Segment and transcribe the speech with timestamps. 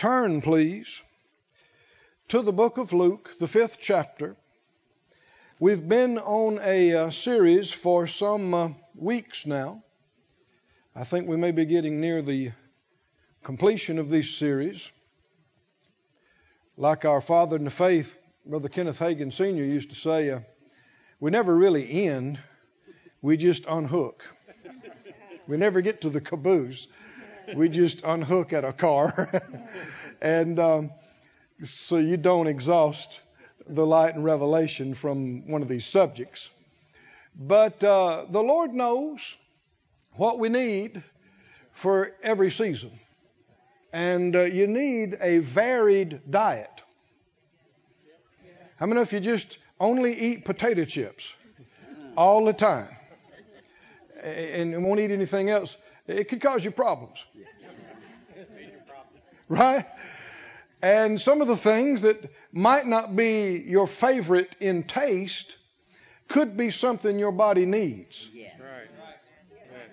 [0.00, 1.02] Turn, please,
[2.28, 4.34] to the book of Luke, the fifth chapter.
[5.58, 9.82] We've been on a uh, series for some uh, weeks now.
[10.96, 12.52] I think we may be getting near the
[13.44, 14.90] completion of this series.
[16.78, 19.64] Like our father in the faith, Brother Kenneth Hagin Sr.
[19.64, 20.40] used to say, uh,
[21.20, 22.38] we never really end,
[23.20, 24.24] we just unhook.
[25.46, 26.86] We never get to the caboose.
[27.54, 29.30] We just unhook at a car.
[30.20, 30.90] and um,
[31.64, 33.20] so you don't exhaust
[33.68, 36.48] the light and revelation from one of these subjects.
[37.36, 39.20] But uh, the Lord knows
[40.14, 41.02] what we need
[41.72, 42.98] for every season.
[43.92, 46.70] And uh, you need a varied diet.
[48.76, 51.28] How many of you just only eat potato chips
[52.16, 52.88] all the time
[54.22, 55.76] and won't eat anything else?
[56.10, 57.24] It could cause you problems.
[59.48, 59.84] Right?
[60.80, 65.56] And some of the things that might not be your favorite in taste
[66.28, 68.28] could be something your body needs.
[68.32, 68.60] Yes.
[68.60, 68.88] Right.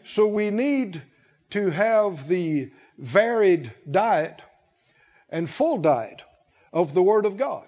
[0.03, 1.01] So we need
[1.49, 4.41] to have the varied diet
[5.29, 6.21] and full diet
[6.71, 7.65] of the Word of God.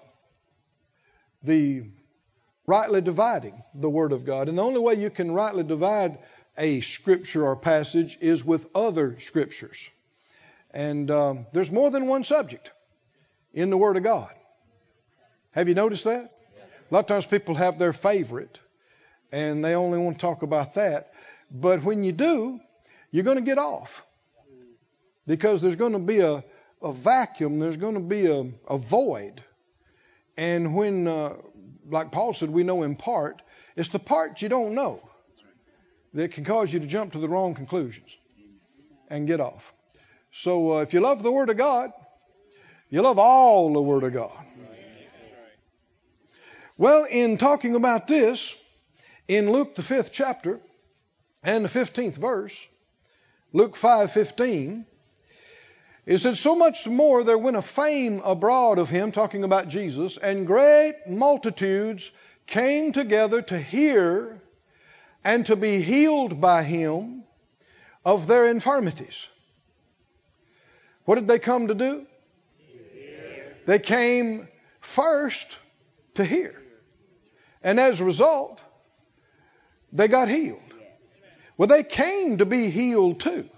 [1.42, 1.82] The
[2.66, 4.48] rightly dividing the Word of God.
[4.48, 6.18] And the only way you can rightly divide
[6.56, 9.88] a scripture or passage is with other scriptures.
[10.72, 12.70] And um, there's more than one subject
[13.52, 14.30] in the Word of God.
[15.52, 16.32] Have you noticed that?
[16.90, 18.58] A lot of times people have their favorite
[19.32, 21.12] and they only want to talk about that.
[21.50, 22.60] But when you do,
[23.10, 24.04] you're going to get off
[25.26, 26.44] because there's going to be a,
[26.82, 29.42] a vacuum, there's going to be a, a void.
[30.36, 31.34] And when, uh,
[31.88, 33.42] like Paul said, we know in part,
[33.76, 35.09] it's the part you don't know
[36.14, 38.08] that can cause you to jump to the wrong conclusions
[39.08, 39.72] and get off.
[40.32, 41.90] So uh, if you love the Word of God,
[42.88, 44.44] you love all the Word of God.
[46.76, 48.54] Well, in talking about this,
[49.28, 50.60] in Luke the fifth chapter
[51.42, 52.56] and the fifteenth verse,
[53.52, 54.86] Luke five fifteen,
[56.06, 60.16] it said, So much more there went a fame abroad of him, talking about Jesus,
[60.16, 62.10] and great multitudes
[62.46, 64.40] came together to hear
[65.24, 67.24] and to be healed by him
[68.04, 69.26] of their infirmities.
[71.04, 72.06] What did they come to do?
[73.66, 74.48] They came
[74.80, 75.58] first
[76.14, 76.60] to hear.
[77.62, 78.60] And as a result,
[79.92, 80.60] they got healed.
[81.56, 83.48] Well, they came to be healed too.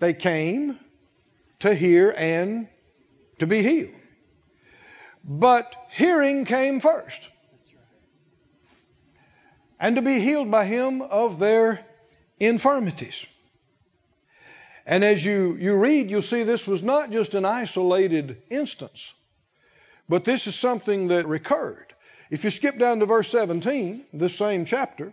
[0.00, 0.78] They came
[1.60, 2.68] to hear and
[3.38, 3.94] to be healed.
[5.24, 7.20] But hearing came first.
[9.80, 11.84] And to be healed by him of their
[12.38, 13.26] infirmities.
[14.86, 19.12] And as you, you read, you'll see this was not just an isolated instance,
[20.08, 21.86] but this is something that recurred.
[22.30, 25.12] If you skip down to verse 17, this same chapter,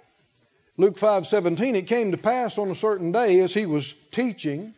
[0.78, 4.76] Luke 5:17, it came to pass on a certain day as he was teaching,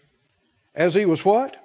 [0.73, 1.57] as he was what?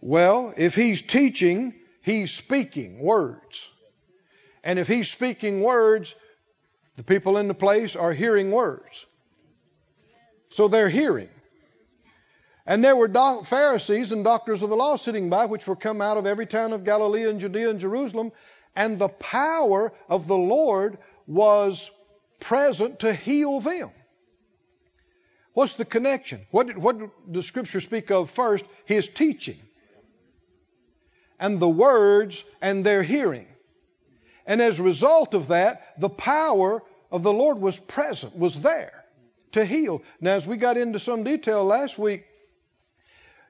[0.00, 3.68] Well, if he's teaching, he's speaking words.
[4.64, 6.14] And if he's speaking words,
[6.96, 9.04] the people in the place are hearing words.
[10.50, 11.28] So they're hearing.
[12.66, 13.08] And there were
[13.44, 16.72] Pharisees and doctors of the law sitting by, which were come out of every town
[16.72, 18.32] of Galilee and Judea and Jerusalem,
[18.74, 21.90] and the power of the Lord was
[22.40, 23.90] present to heal them.
[25.52, 26.46] What's the connection?
[26.50, 28.64] What did, what did the scripture speak of first?
[28.84, 29.60] His teaching.
[31.38, 33.46] And the words and their hearing.
[34.46, 39.04] And as a result of that, the power of the Lord was present, was there
[39.52, 40.02] to heal.
[40.20, 42.24] Now, as we got into some detail last week,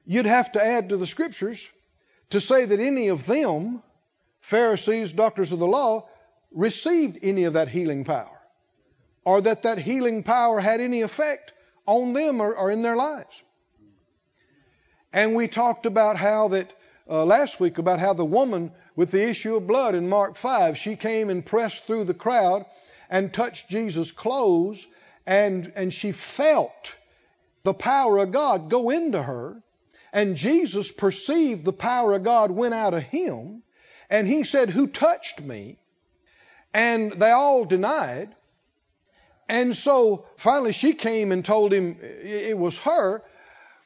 [0.05, 1.67] you'd have to add to the scriptures
[2.31, 3.83] to say that any of them,
[4.41, 6.07] Pharisees, doctors of the law,
[6.51, 8.39] received any of that healing power,
[9.23, 11.53] or that that healing power had any effect
[11.85, 13.41] on them or, or in their lives.
[15.13, 16.71] And we talked about how that
[17.09, 20.75] uh, last week about how the woman with the issue of blood in Mark 5,
[20.75, 22.65] she came and pressed through the crowd
[23.11, 24.85] and touched Jesus' clothes,
[25.25, 26.95] and, and she felt
[27.63, 29.61] the power of God go into her.
[30.11, 33.61] And Jesus perceived the power of God went out of him.
[34.09, 35.77] And he said, Who touched me?
[36.73, 38.33] And they all denied.
[39.47, 43.21] And so finally she came and told him it was her.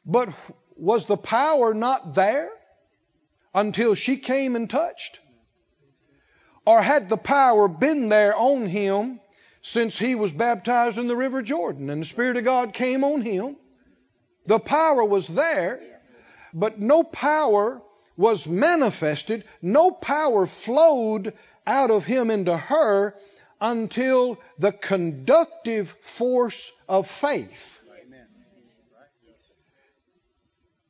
[0.06, 0.30] But
[0.78, 2.50] was the power not there
[3.54, 5.20] until she came and touched?
[6.66, 9.20] Or had the power been there on him
[9.62, 13.22] since he was baptized in the River Jordan and the Spirit of God came on
[13.22, 13.56] him?
[14.46, 15.80] The power was there,
[16.54, 17.82] but no power
[18.18, 21.34] was manifested, no power flowed
[21.66, 23.16] out of him into her
[23.60, 27.80] until the conductive force of faith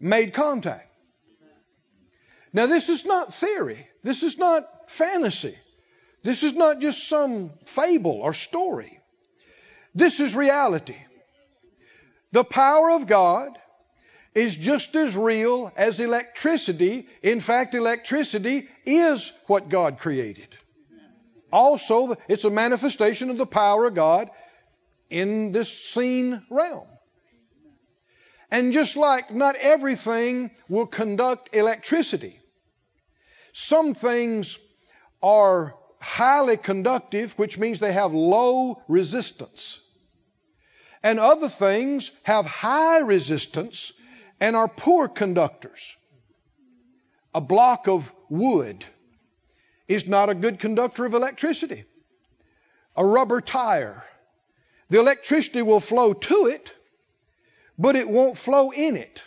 [0.02, 0.91] made contact.
[2.54, 3.88] Now, this is not theory.
[4.04, 5.58] This is not fantasy.
[6.24, 9.00] This is not just some fable or story.
[9.96, 10.98] This is reality.
[12.32, 13.58] The power of God
[14.34, 17.08] is just as real as electricity.
[17.22, 20.48] In fact, electricity is what God created.
[21.52, 24.30] Also, it's a manifestation of the power of God
[25.10, 26.88] in this seen realm.
[28.50, 32.41] And just like not everything will conduct electricity,
[33.54, 34.58] some things
[35.22, 39.80] are highly conductive, which means they have low resistance.
[41.04, 43.92] And other things have high resistance
[44.40, 45.96] and are poor conductors.
[47.34, 48.84] A block of wood
[49.88, 51.86] is not a good conductor of electricity.
[52.96, 54.04] A rubber tire,
[54.90, 56.74] the electricity will flow to it,
[57.78, 59.22] but it won't flow in it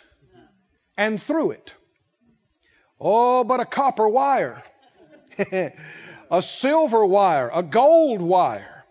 [0.97, 1.73] and through it.
[2.99, 4.63] Oh, but a copper wire,
[6.31, 8.85] a silver wire, a gold wire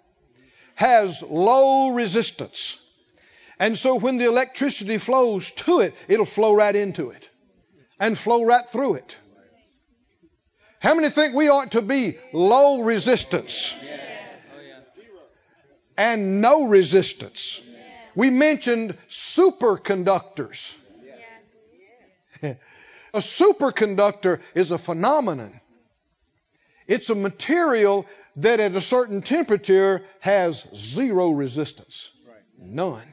[0.74, 2.76] has low resistance.
[3.58, 7.28] And so when the electricity flows to it, it'll flow right into it
[7.98, 9.16] and flow right through it.
[10.80, 13.74] How many think we ought to be low resistance
[15.96, 17.60] and no resistance?
[18.14, 20.74] We mentioned superconductors.
[23.14, 25.60] A superconductor is a phenomenon.
[26.88, 28.06] It's a material
[28.36, 32.10] that at a certain temperature has zero resistance.
[32.58, 33.06] None.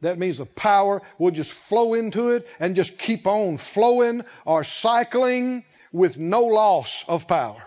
[0.00, 4.64] That means the power will just flow into it and just keep on flowing or
[4.64, 7.62] cycling with no loss of power.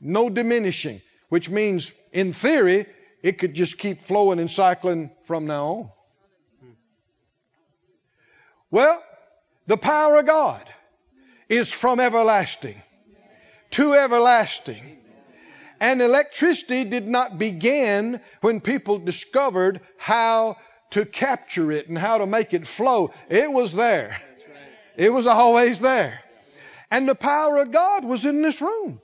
[0.00, 2.86] No diminishing, which means in theory
[3.24, 5.90] it could just keep flowing and cycling from now on.
[8.70, 9.02] Well,
[9.68, 10.68] the power of God
[11.48, 12.82] is from everlasting
[13.72, 14.96] to everlasting.
[15.80, 20.56] And electricity did not begin when people discovered how
[20.90, 23.12] to capture it and how to make it flow.
[23.28, 24.20] It was there.
[24.96, 26.20] It was always there.
[26.90, 29.00] And the power of God was in this room.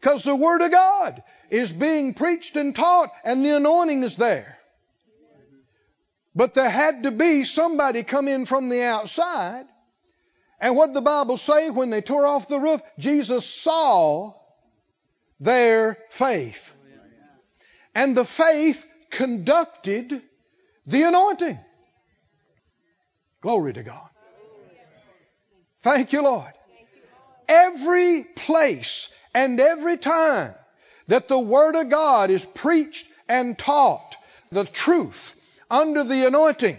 [0.00, 4.55] Because the Word of God is being preached and taught, and the anointing is there.
[6.36, 9.64] But there had to be somebody come in from the outside.
[10.60, 12.82] And what the Bible say when they tore off the roof?
[12.98, 14.34] Jesus saw
[15.40, 16.72] their faith.
[17.94, 20.20] And the faith conducted
[20.86, 21.58] the anointing.
[23.40, 24.08] Glory to God.
[25.80, 26.52] Thank you, Lord.
[27.48, 30.54] Every place and every time
[31.06, 34.16] that the Word of God is preached and taught,
[34.50, 35.35] the truth,
[35.70, 36.78] under the anointing,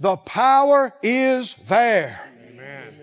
[0.00, 2.20] the power is there.
[2.50, 2.94] Amen.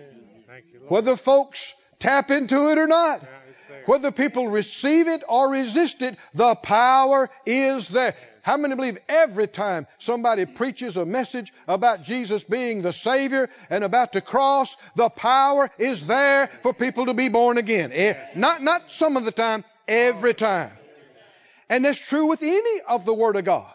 [0.88, 3.24] Whether folks tap into it or not,
[3.86, 8.14] whether people receive it or resist it, the power is there.
[8.42, 13.84] How many believe every time somebody preaches a message about Jesus being the Savior and
[13.84, 17.92] about the cross, the power is there for people to be born again?
[17.92, 20.72] Eh, not, not some of the time, every time.
[21.68, 23.72] And that's true with any of the Word of God.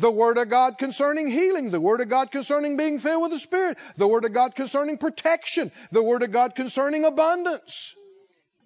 [0.00, 3.38] The Word of God concerning healing, the Word of God concerning being filled with the
[3.38, 7.94] Spirit, the Word of God concerning protection, the Word of God concerning abundance.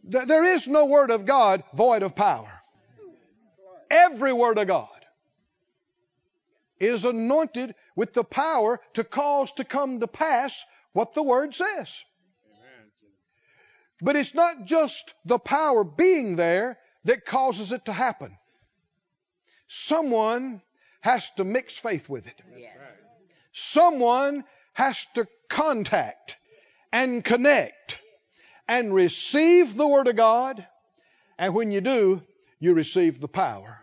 [0.05, 2.53] There is no Word of God void of power.
[3.91, 4.89] Every Word of God
[6.79, 11.93] is anointed with the power to cause to come to pass what the Word says.
[14.01, 18.37] But it's not just the power being there that causes it to happen.
[19.67, 20.63] Someone
[21.05, 22.41] has to mix faith with it.
[22.57, 22.73] Yes.
[23.53, 24.43] Someone
[24.73, 26.37] has to contact
[26.95, 27.99] and connect
[28.67, 30.67] and receive the Word of God.
[31.39, 32.23] And when you do,
[32.59, 33.79] you receive the power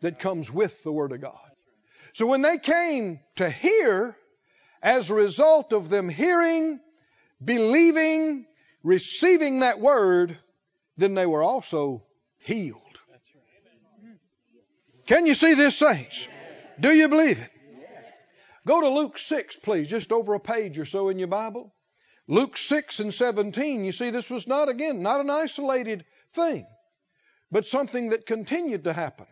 [0.00, 1.50] that comes with the Word of God.
[2.14, 4.16] So when they came to hear,
[4.82, 6.80] as a result of them hearing,
[7.44, 8.46] believing,
[8.82, 10.38] receiving that Word,
[10.96, 12.02] then they were also
[12.38, 12.80] healed.
[15.04, 16.26] Can you see this, saints?
[16.80, 17.50] Do you believe it?
[18.66, 21.72] Go to Luke 6, please, just over a page or so in your Bible.
[22.26, 26.04] Luke 6 and 17, you see, this was not, again, not an isolated
[26.34, 26.66] thing,
[27.52, 29.26] but something that continued to happen.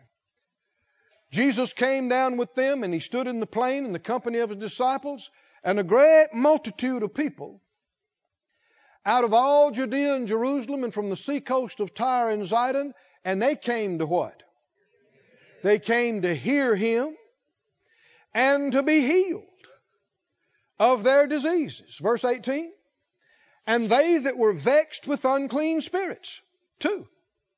[1.31, 4.49] Jesus came down with them and he stood in the plain in the company of
[4.49, 5.29] his disciples
[5.63, 7.61] and a great multitude of people
[9.05, 13.41] out of all Judea and Jerusalem and from the seacoast of Tyre and Zidon, and
[13.41, 14.41] they came to what?
[15.61, 17.15] They came to hear him
[18.35, 19.43] and to be healed
[20.77, 21.97] of their diseases.
[22.01, 22.71] Verse 18.
[23.65, 26.39] And they that were vexed with unclean spirits,
[26.79, 27.07] too.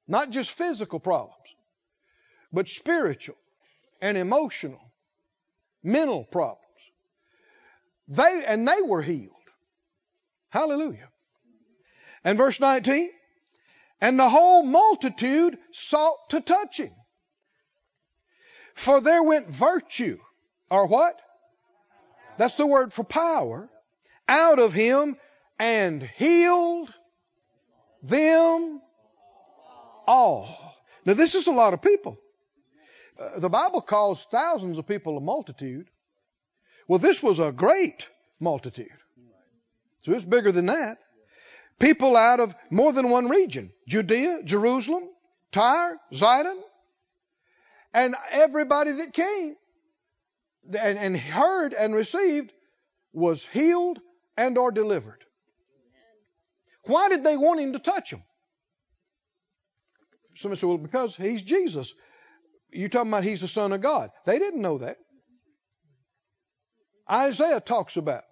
[0.07, 1.33] Not just physical problems,
[2.53, 3.35] but spiritual
[4.01, 4.79] and emotional,
[5.83, 6.61] mental problems.
[8.07, 9.33] They, and they were healed.
[10.49, 11.09] Hallelujah.
[12.23, 13.09] And verse 19,
[13.99, 16.93] and the whole multitude sought to touch him.
[18.75, 20.19] For there went virtue,
[20.69, 21.19] or what?
[22.37, 23.69] That's the word for power,
[24.27, 25.17] out of him
[25.59, 26.93] and healed
[28.03, 28.81] them
[30.05, 30.75] all.
[31.05, 32.17] Now, this is a lot of people.
[33.19, 35.87] Uh, the Bible calls thousands of people a multitude.
[36.87, 38.07] Well, this was a great
[38.39, 38.87] multitude.
[40.03, 40.99] So it's bigger than that.
[41.79, 45.03] People out of more than one region Judea, Jerusalem,
[45.51, 46.59] Tyre, Zidon,
[47.93, 49.55] and everybody that came
[50.67, 52.53] and, and heard and received
[53.13, 53.99] was healed
[54.35, 55.23] and or delivered.
[56.83, 58.23] Why did they want him to touch them?
[60.35, 61.93] Somebody said, well, because he's Jesus.
[62.71, 64.11] You're talking about he's the Son of God.
[64.25, 64.97] They didn't know that.
[67.09, 68.23] Isaiah talks about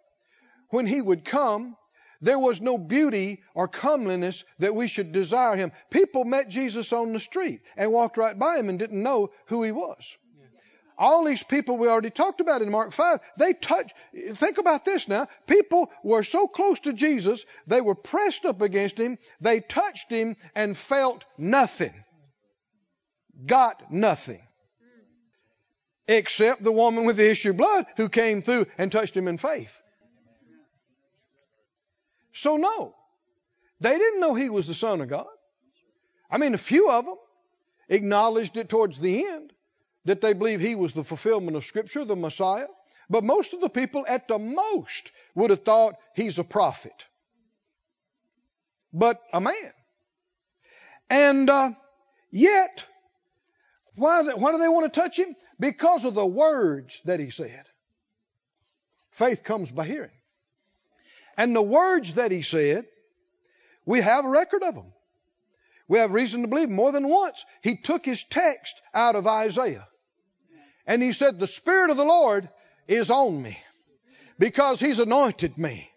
[0.70, 1.76] when he would come,
[2.22, 5.72] there was no beauty or comeliness that we should desire him.
[5.90, 9.64] People met Jesus on the street and walked right by him and didn't know who
[9.64, 10.06] he was.
[10.98, 13.94] All these people we already talked about in Mark 5, they touched,
[14.36, 15.28] think about this now.
[15.46, 20.38] People were so close to Jesus, they were pressed up against him, they touched him
[20.56, 21.94] and felt nothing.
[23.46, 24.42] Got nothing.
[26.08, 29.38] Except the woman with the issue of blood who came through and touched him in
[29.38, 29.72] faith.
[32.34, 32.94] So, no,
[33.82, 35.28] they didn't know he was the Son of God.
[36.30, 37.16] I mean, a few of them
[37.90, 39.52] acknowledged it towards the end
[40.06, 42.68] that they believe he was the fulfillment of Scripture, the Messiah.
[43.10, 47.06] But most of the people, at the most, would have thought he's a prophet.
[48.94, 49.74] But a man.
[51.10, 51.72] And uh,
[52.32, 52.84] yet,
[53.96, 55.36] why, why do they want to touch him?
[55.60, 57.66] Because of the words that he said.
[59.12, 60.12] Faith comes by hearing.
[61.38, 62.86] And the words that he said,
[63.86, 64.94] we have a record of them.
[65.88, 67.46] We have reason to believe more than once.
[67.62, 69.88] He took his text out of Isaiah.
[70.88, 72.50] And he said, The Spirit of the Lord
[72.88, 73.58] is on me
[74.38, 75.90] because he's anointed me.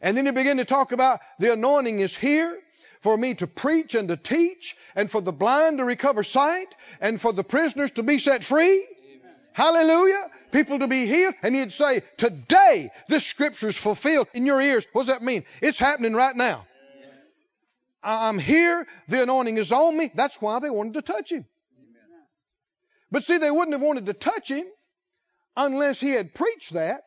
[0.00, 2.58] And then he began to talk about the anointing is here
[3.00, 6.68] for me to preach and to teach and for the blind to recover sight
[7.00, 8.76] and for the prisoners to be set free.
[8.76, 9.34] Amen.
[9.52, 10.30] Hallelujah.
[10.52, 11.34] People to be healed.
[11.42, 14.86] And he'd say, today this scripture is fulfilled in your ears.
[14.92, 15.44] What does that mean?
[15.60, 16.66] It's happening right now.
[18.02, 18.86] I'm here.
[19.08, 20.10] The anointing is on me.
[20.14, 21.44] That's why they wanted to touch him.
[23.10, 24.66] But see, they wouldn't have wanted to touch him
[25.56, 27.02] unless he had preached that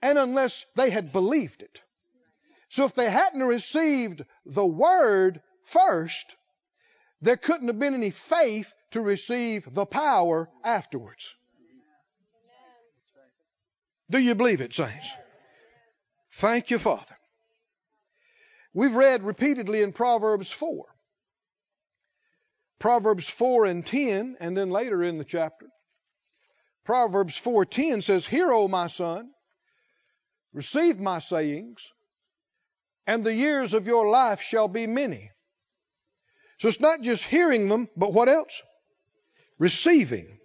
[0.00, 1.80] and unless they had believed it.
[2.68, 6.24] So if they hadn't received the word first,
[7.20, 11.34] there couldn't have been any faith to receive the power afterwards.
[14.10, 15.10] Do you believe it, saints?
[16.34, 17.16] Thank you, Father.
[18.74, 20.91] We've read repeatedly in Proverbs 4
[22.82, 25.68] Proverbs 4 and 10, and then later in the chapter.
[26.82, 29.32] Proverbs 4:10 says, "Hear, O my son,
[30.52, 31.80] receive my sayings,
[33.06, 35.30] and the years of your life shall be many."
[36.58, 38.60] So it's not just hearing them, but what else?
[39.58, 40.40] Receiving.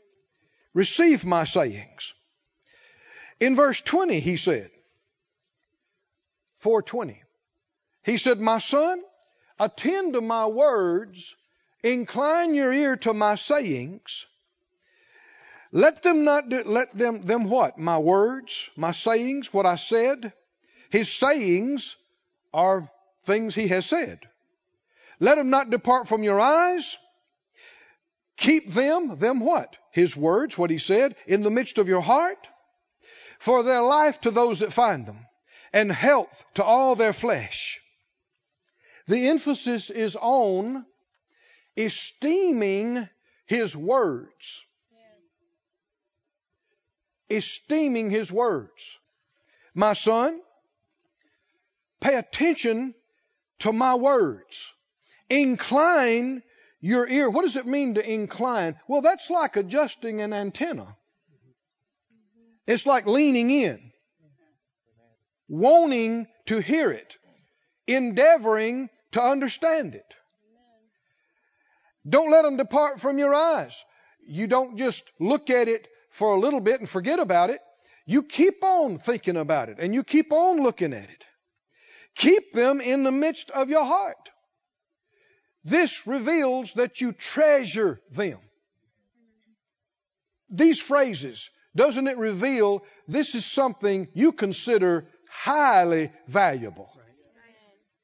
[0.75, 2.13] Receive my sayings.
[3.39, 4.69] In verse 20 he said,
[6.59, 7.19] 420.
[8.03, 9.03] He said, "My son,
[9.57, 11.35] attend to my words
[11.83, 14.25] Incline your ear to my sayings.
[15.71, 17.77] Let them not do, let them, them what?
[17.77, 20.33] My words, my sayings, what I said.
[20.89, 21.95] His sayings
[22.53, 22.89] are
[23.25, 24.19] things he has said.
[25.19, 26.97] Let them not depart from your eyes.
[28.37, 29.75] Keep them, them what?
[29.91, 32.47] His words, what he said, in the midst of your heart.
[33.39, 35.25] For their life to those that find them,
[35.73, 37.79] and health to all their flesh.
[39.07, 40.85] The emphasis is on
[41.77, 43.07] esteeming
[43.45, 44.63] his words.
[47.29, 48.97] Esteeming his words.
[49.73, 50.41] My son,
[52.01, 52.95] pay attention
[53.59, 54.71] to my words.
[55.29, 56.41] Incline
[56.79, 57.29] your ear.
[57.29, 58.75] What does it mean to incline?
[58.87, 60.95] Well, that's like adjusting an antenna.
[62.65, 63.91] It's like leaning in,
[65.47, 67.15] wanting to hear it,
[67.87, 70.16] endeavoring to understand it.
[72.07, 73.83] Don't let them depart from your eyes.
[74.25, 77.59] You don't just look at it for a little bit and forget about it.
[78.05, 81.23] You keep on thinking about it and you keep on looking at it.
[82.15, 84.29] Keep them in the midst of your heart.
[85.63, 88.39] This reveals that you treasure them.
[90.49, 96.89] These phrases, doesn't it reveal this is something you consider highly valuable?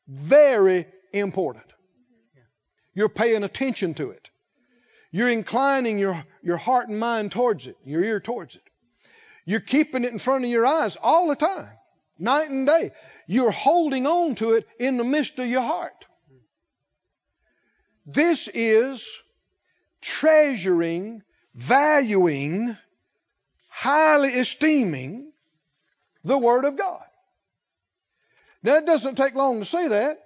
[0.08, 1.73] Very important.
[2.94, 4.30] You're paying attention to it.
[5.12, 8.64] You're inclining your, your heart and mind towards it, your ear towards it.
[9.46, 11.70] You're keeping it in front of your eyes all the time,
[12.18, 12.92] night and day.
[13.28, 16.06] You're holding on to it in the midst of your heart.
[18.06, 19.08] This is
[20.02, 21.24] treasuring,
[21.56, 22.76] valuing,
[23.70, 25.32] highly esteeming
[26.24, 27.04] the Word of God.
[28.62, 30.20] Now, it doesn't take long to see that.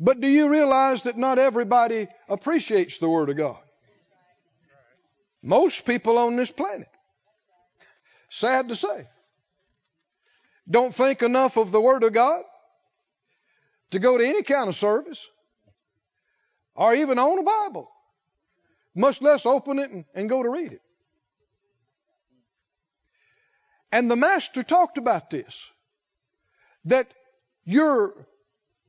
[0.00, 3.58] But do you realize that not everybody appreciates the Word of God?
[5.42, 6.88] Most people on this planet.
[8.30, 9.06] Sad to say.
[10.68, 12.42] Don't think enough of the Word of God
[13.90, 15.26] to go to any kind of service
[16.74, 17.90] or even own a Bible,
[18.94, 20.80] much less open it and, and go to read it.
[23.92, 25.66] And the Master talked about this
[26.86, 27.12] that
[27.64, 28.14] your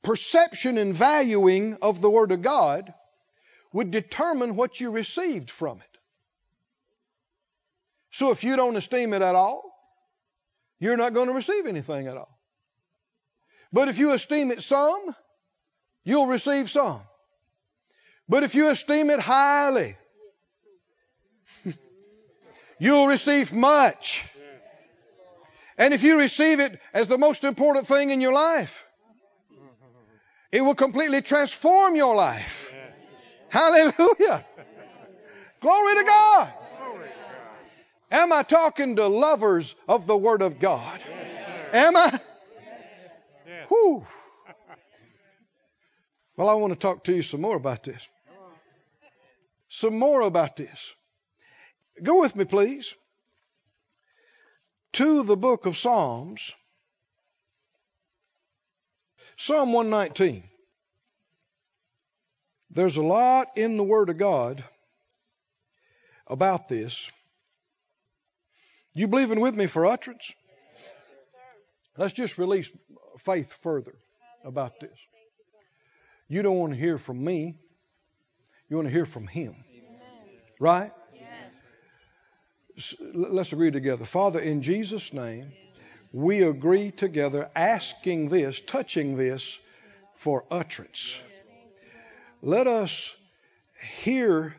[0.04, 2.94] perception and valuing of the Word of God
[3.74, 5.98] would determine what you received from it.
[8.12, 9.64] So if you don't esteem it at all,
[10.80, 12.38] you're not going to receive anything at all.
[13.72, 15.16] But if you esteem it some,
[16.04, 17.02] you'll receive some.
[18.28, 19.96] But if you esteem it highly,
[22.80, 24.26] you'll receive much.
[25.78, 28.84] And if you receive it as the most important thing in your life,
[30.52, 32.74] it will completely transform your life.
[33.50, 34.46] Hallelujah.
[35.62, 36.54] Glory to God.
[38.12, 41.02] Am I talking to lovers of the Word of God?
[41.72, 42.20] Am I?
[43.70, 44.06] Whew.
[46.36, 48.06] Well, I want to talk to you some more about this.
[49.70, 50.94] Some more about this.
[52.04, 52.94] Go with me, please,
[54.94, 56.54] to the book of Psalms.
[59.42, 60.44] Psalm 119.
[62.70, 64.64] There's a lot in the Word of God
[66.28, 67.10] about this.
[68.94, 70.32] You believing with me for utterance?
[71.98, 72.70] Let's just release
[73.18, 73.96] faith further
[74.46, 74.96] about this.
[76.28, 77.56] You don't want to hear from me.
[78.70, 79.56] You want to hear from Him.
[80.60, 80.92] Right?
[83.12, 84.06] Let's agree together.
[84.06, 85.52] Father, in Jesus' name,
[86.14, 89.58] we agree together asking this, touching this
[90.16, 91.16] for utterance.
[92.42, 93.12] Let us
[94.04, 94.56] hear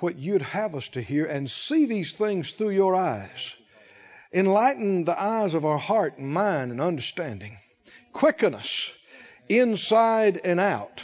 [0.00, 3.54] what you'd have us to hear and see these things through your eyes.
[4.32, 7.58] Enlighten the eyes of our heart and mind and understanding.
[8.12, 8.90] Quicken us
[9.48, 11.02] inside and out.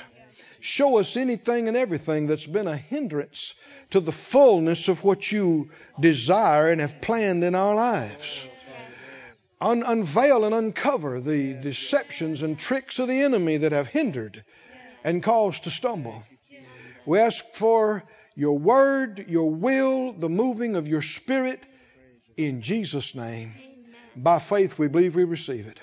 [0.61, 3.55] Show us anything and everything that's been a hindrance
[3.91, 8.47] to the fullness of what you desire and have planned in our lives.
[9.61, 14.45] Un- unveil and uncover the deceptions and tricks of the enemy that have hindered
[15.03, 16.23] and caused to stumble.
[17.07, 18.05] We ask for
[18.37, 21.65] your word, your will, the moving of your spirit
[22.37, 23.55] in Jesus' name.
[24.15, 25.81] By faith, we believe we receive it.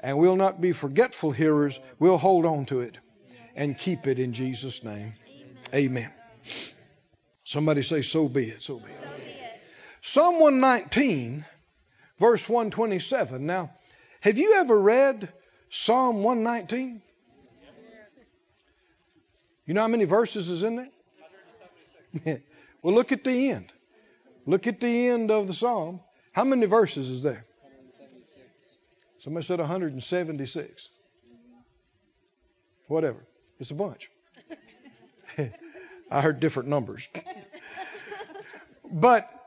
[0.00, 2.96] And we'll not be forgetful hearers, we'll hold on to it
[3.54, 5.14] and keep it in Jesus' name.
[5.74, 6.10] Amen.
[7.44, 9.60] Somebody say, So be it, so be it.
[10.00, 11.44] Psalm 119
[12.18, 13.44] verse 127.
[13.44, 13.72] Now,
[14.20, 15.32] have you ever read
[15.70, 17.02] Psalm 119?
[19.66, 20.88] You know how many verses is in
[22.24, 22.40] there?
[22.82, 23.72] well, look at the end.
[24.46, 26.00] Look at the end of the psalm.
[26.32, 27.44] How many verses is there?
[29.20, 30.88] Somebody said 176.
[32.86, 33.18] Whatever.
[33.60, 34.10] It's a bunch.
[36.10, 37.06] I heard different numbers.
[38.90, 39.37] but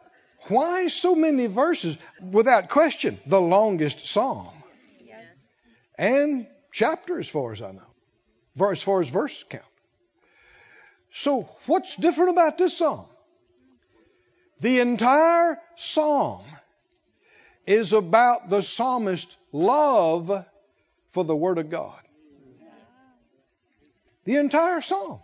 [0.47, 1.97] why so many verses?
[2.19, 4.49] Without question, the longest psalm.
[5.97, 9.63] And chapter, as far as I know, as far as verse count.
[11.13, 13.05] So, what's different about this psalm?
[14.61, 16.45] The entire psalm
[17.67, 20.45] is about the psalmist's love
[21.11, 21.99] for the Word of God.
[24.23, 25.19] The entire psalm.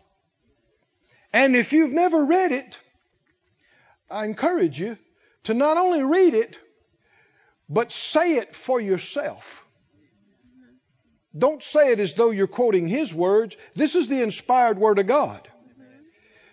[1.34, 2.78] And if you've never read it,
[4.10, 4.98] I encourage you
[5.44, 6.58] to not only read it,
[7.70, 9.64] but say it for yourself.
[11.38, 13.56] Don't say it as though you're quoting His words.
[13.76, 15.48] This is the inspired Word of God.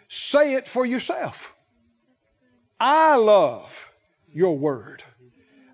[0.09, 1.53] Say it for yourself.
[2.79, 3.89] I love
[4.33, 5.03] your Word.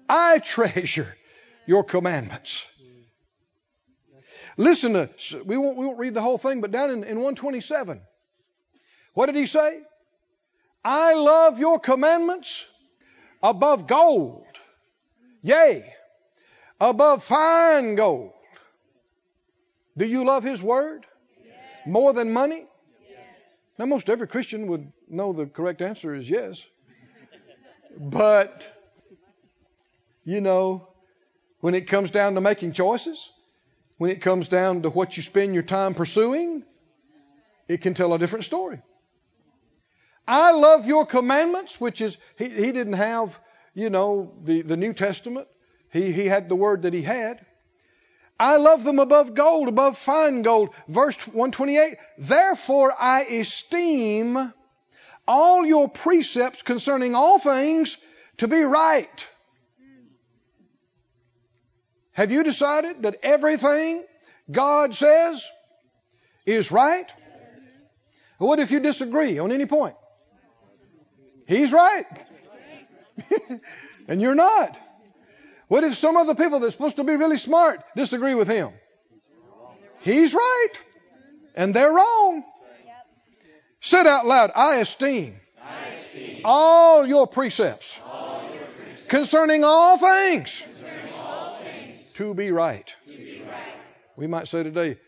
[0.08, 1.16] I treasure
[1.66, 2.64] your commandments.
[4.56, 8.00] Listen to, we won't, we won't read the whole thing, but down in, in 127,
[9.14, 9.80] what did he say?
[10.84, 12.64] I love your commandments
[13.42, 14.44] above gold,
[15.42, 15.94] yea,
[16.80, 18.32] above fine gold.
[19.96, 21.06] Do you love his word
[21.86, 22.66] more than money?
[23.78, 26.62] Now, most every Christian would know the correct answer is yes.
[27.98, 28.70] But,
[30.24, 30.88] you know,
[31.60, 33.30] when it comes down to making choices,
[33.98, 36.62] when it comes down to what you spend your time pursuing,
[37.68, 38.80] it can tell a different story.
[40.30, 43.36] I love your commandments, which is, he, he didn't have,
[43.74, 45.48] you know, the, the New Testament.
[45.92, 47.44] He, he had the word that he had.
[48.38, 50.70] I love them above gold, above fine gold.
[50.86, 54.54] Verse 128 Therefore I esteem
[55.26, 57.96] all your precepts concerning all things
[58.38, 59.26] to be right.
[62.12, 64.04] Have you decided that everything
[64.48, 65.44] God says
[66.46, 67.10] is right?
[68.38, 69.96] What if you disagree on any point?
[71.50, 72.06] He's right.
[74.08, 74.78] and you're not.
[75.66, 78.70] What if some other people that's supposed to be really smart disagree with him?
[80.02, 80.72] He's right.
[81.56, 82.44] And they're wrong.
[83.80, 89.98] Said out loud, I esteem, I esteem all, your precepts, all your precepts concerning all
[89.98, 90.62] things
[92.14, 92.94] to be right.
[93.06, 93.74] To be right.
[94.16, 94.98] We might say today,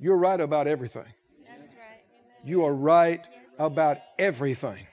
[0.00, 1.04] you're right about everything.
[1.46, 2.02] That's right.
[2.42, 3.24] You are right
[3.58, 4.86] about everything.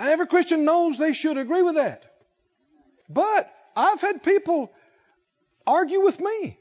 [0.00, 2.02] Now, every Christian knows they should agree with that.
[3.10, 4.72] But I've had people
[5.66, 6.58] argue with me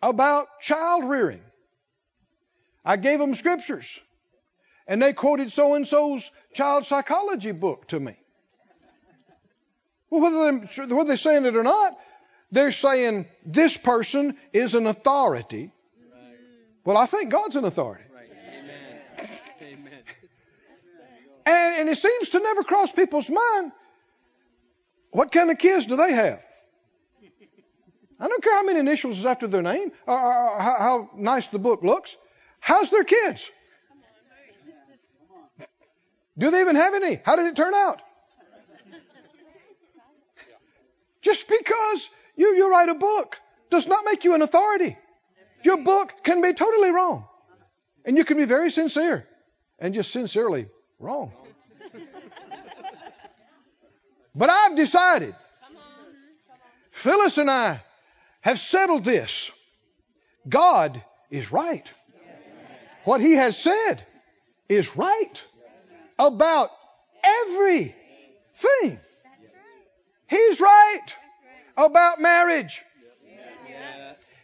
[0.00, 1.42] about child rearing.
[2.82, 4.00] I gave them scriptures,
[4.86, 8.16] and they quoted so and so's child psychology book to me.
[10.08, 11.92] Well, whether, they, whether they're saying it or not,
[12.50, 15.72] they're saying this person is an authority.
[16.86, 18.04] Well, I think God's an authority.
[21.44, 23.72] And, and it seems to never cross people's mind
[25.12, 26.42] what kind of kids do they have?
[28.18, 31.58] I don't care how many initials is after their name or, how, how nice the
[31.58, 32.16] book looks.
[32.60, 33.48] How's their kids?
[36.38, 37.20] Do they even have any?
[37.24, 38.00] How did it turn out?
[41.20, 43.36] Just because you, you write a book
[43.70, 44.96] does not make you an authority.
[45.62, 47.26] Your book can be totally wrong.
[48.04, 49.28] And you can be very sincere
[49.78, 50.68] and just sincerely
[51.02, 51.32] wrong.
[54.34, 55.34] But I've decided,
[56.90, 57.82] Phyllis and I
[58.40, 59.50] have settled this.
[60.48, 61.90] God is right.
[63.04, 64.06] What He has said
[64.68, 65.42] is right
[66.18, 66.70] about
[67.22, 69.00] everything.
[70.28, 71.16] He's right
[71.76, 72.82] about marriage.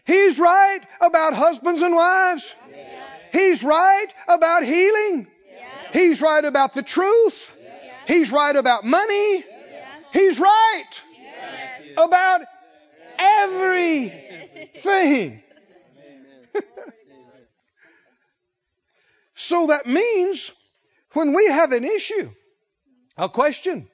[0.05, 2.55] He's right about husbands and wives.
[3.33, 5.29] He's right about healing.
[5.93, 7.55] He's right about the truth.
[8.07, 9.45] He's right about money.
[10.13, 11.03] He's right
[11.97, 12.43] about
[13.19, 14.13] everything.
[19.35, 20.51] so that means
[21.13, 22.31] when we have an issue,
[23.17, 23.89] a question,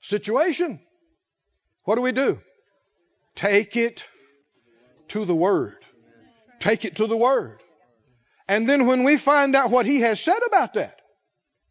[0.00, 0.80] situation,
[1.84, 2.40] what do we do?
[3.34, 4.04] Take it
[5.08, 5.78] to the Word.
[6.60, 7.60] Take it to the Word.
[8.48, 11.00] And then when we find out what He has said about that,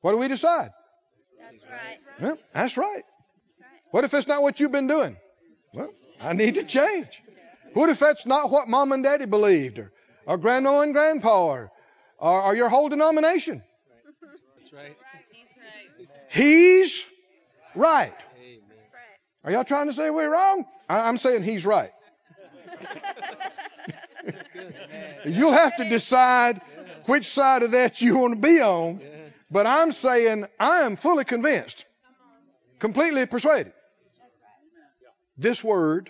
[0.02, 0.72] what do we decide?
[1.40, 2.00] That's right.
[2.20, 3.04] Well, that's right.
[3.92, 5.18] What if it's not what you've been doing?
[5.74, 7.22] Well, I need to change.
[7.74, 9.92] What if that's not what mom and daddy believed, or,
[10.26, 11.72] or grandma and grandpa, or,
[12.18, 13.62] or, or your whole denomination?
[14.58, 14.96] That's right.
[16.30, 17.04] He's
[17.76, 18.14] right.
[19.44, 20.66] Are y'all trying to say we're wrong?
[20.88, 21.92] I, am saying he's right.
[25.26, 26.62] You'll have to decide
[27.06, 29.02] which side of that you want to be on.
[29.52, 31.86] But I'm saying I am fully convinced,
[32.80, 33.74] completely persuaded.
[35.38, 36.10] This word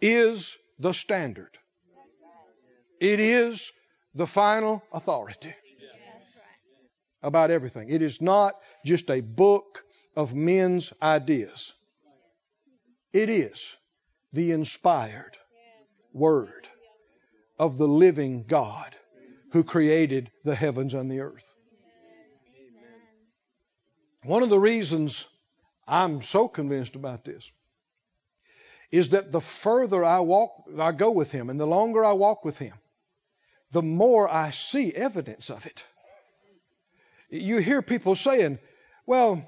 [0.00, 1.50] is the standard.
[3.00, 3.70] It is
[4.14, 5.54] the final authority
[7.22, 7.90] about everything.
[7.90, 11.72] It is not just a book of men's ideas.
[13.12, 13.66] It is
[14.32, 15.36] the inspired
[16.12, 16.68] word
[17.58, 18.94] of the living God
[19.52, 21.44] who created the heavens and the earth.
[24.22, 25.24] One of the reasons
[25.86, 27.48] I'm so convinced about this
[28.90, 32.44] is that the further I walk, I go with Him, and the longer I walk
[32.44, 32.74] with Him,
[33.70, 35.84] the more I see evidence of it.
[37.30, 38.58] You hear people saying,
[39.06, 39.42] well,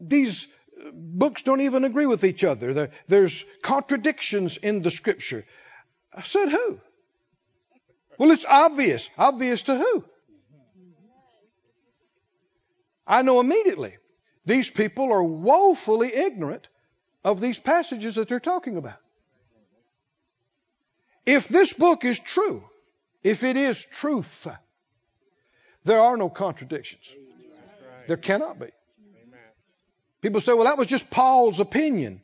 [0.00, 0.46] these
[0.92, 2.74] books don't even agree with each other.
[2.74, 5.44] There, there's contradictions in the scripture.
[6.12, 6.80] I said, who?
[8.18, 9.08] Well, it's obvious.
[9.16, 10.04] Obvious to who?
[13.06, 13.96] I know immediately
[14.44, 16.68] these people are woefully ignorant
[17.24, 18.98] of these passages that they're talking about.
[21.24, 22.64] If this book is true,
[23.22, 24.46] if it is truth,
[25.84, 27.14] there are no contradictions.
[28.06, 28.68] There cannot be.
[30.20, 32.22] People say, well, that was just Paul's opinion.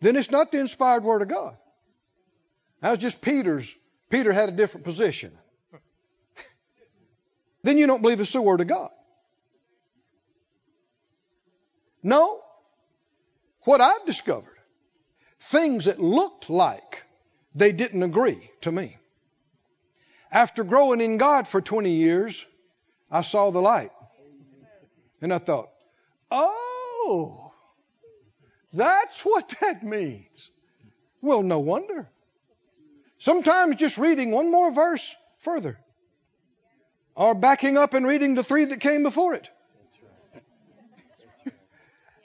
[0.00, 1.56] Then it's not the inspired word of God.
[2.80, 3.72] That was just Peter's.
[4.08, 5.32] Peter had a different position.
[7.62, 8.90] then you don't believe it's the word of God.
[12.02, 12.40] No.
[13.62, 14.56] What I've discovered,
[15.40, 17.02] things that looked like
[17.54, 18.96] they didn't agree to me.
[20.30, 22.44] After growing in God for 20 years,
[23.10, 23.92] I saw the light.
[25.20, 25.70] And I thought,
[26.30, 27.52] oh,
[28.72, 30.50] that's what that means.
[31.20, 32.08] Well, no wonder.
[33.18, 35.78] Sometimes just reading one more verse further,
[37.14, 39.48] or backing up and reading the three that came before it.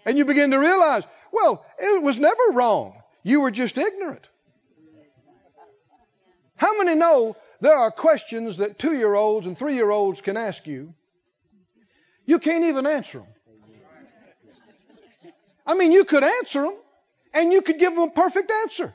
[0.05, 2.93] and you begin to realize, well, it was never wrong.
[3.23, 4.27] You were just ignorant.
[6.55, 10.37] How many know there are questions that two year olds and three year olds can
[10.37, 10.93] ask you?
[12.25, 13.27] You can't even answer them.
[15.65, 16.75] I mean, you could answer them
[17.33, 18.93] and you could give them a perfect answer,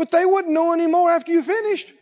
[0.00, 1.92] but they wouldn't know any more after you finished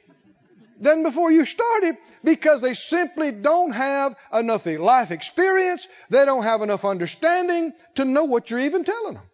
[0.79, 5.85] than before you started because they simply don't have enough life experience.
[6.09, 9.25] They don't have enough understanding to know what you're even telling them.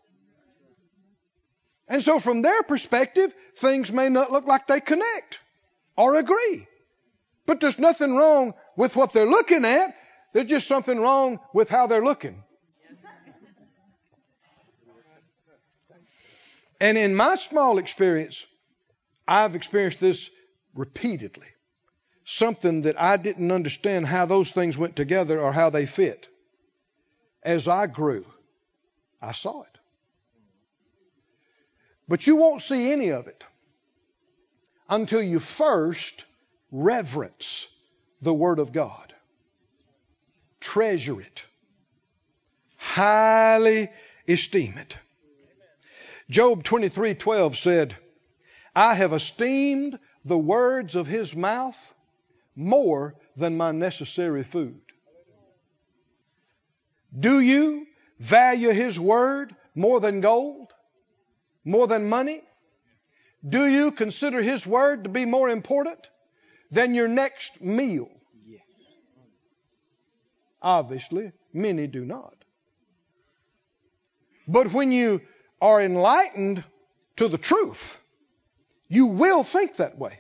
[1.89, 5.41] And so, from their perspective, things may not look like they connect
[5.95, 6.67] or agree.
[7.45, 9.95] But there's nothing wrong with what they're looking at.
[10.33, 12.43] There's just something wrong with how they're looking.
[16.81, 18.43] And in my small experience,
[19.27, 20.29] I've experienced this
[20.75, 21.47] repeatedly.
[22.25, 26.27] Something that I didn't understand how those things went together or how they fit.
[27.43, 28.25] As I grew,
[29.21, 29.79] I saw it.
[32.09, 33.45] But you won't see any of it
[34.89, 36.25] until you first
[36.71, 37.67] reverence
[38.21, 39.15] the Word of God.
[40.61, 41.45] Treasure it.
[42.77, 43.91] Highly
[44.27, 44.97] esteem it.
[46.31, 47.97] Job 23:12 said,
[48.75, 51.95] "I have esteemed the words of his mouth
[52.57, 54.81] more than my necessary food."
[57.17, 57.87] Do you
[58.19, 60.73] value his word more than gold?
[61.65, 62.43] More than money?
[63.47, 66.09] Do you consider his word to be more important
[66.71, 68.09] than your next meal?
[70.61, 72.35] Obviously, many do not.
[74.49, 75.21] But when you
[75.61, 76.65] are enlightened
[77.17, 78.01] to the truth,
[78.89, 80.19] you will think that way.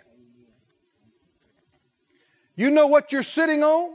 [2.56, 3.90] You know what you're sitting on?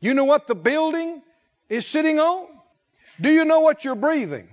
[0.00, 1.22] You know what the building
[1.68, 2.46] is sitting on?
[3.20, 4.48] Do you know what you're breathing?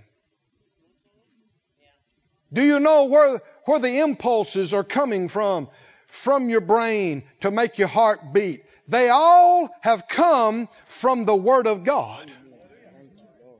[2.52, 5.70] Do you know where, where the impulses are coming from,
[6.08, 8.64] from your brain to make your heart beat?
[8.88, 12.32] They all have come from the Word of God.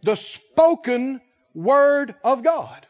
[0.04, 1.22] The spoken
[1.54, 2.85] Word of God.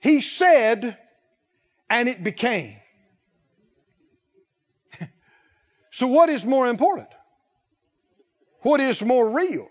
[0.00, 0.96] He said,
[1.88, 2.76] and it became.
[5.90, 7.08] so, what is more important?
[8.62, 9.68] What is more real?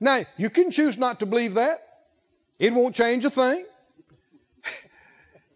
[0.00, 1.78] Now, you can choose not to believe that.
[2.58, 3.64] It won't change a thing.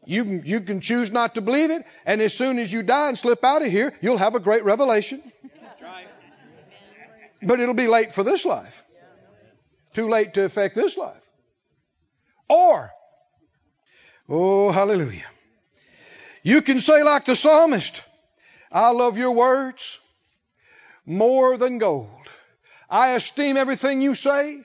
[0.07, 3.19] You, you can choose not to believe it, and as soon as you die and
[3.19, 5.23] slip out of here, you'll have a great revelation.
[7.43, 8.83] But it'll be late for this life.
[9.93, 11.21] Too late to affect this life.
[12.49, 12.91] Or,
[14.29, 15.27] oh, hallelujah.
[16.43, 18.03] You can say, like the psalmist,
[18.71, 19.99] I love your words
[21.05, 22.09] more than gold.
[22.89, 24.63] I esteem everything you say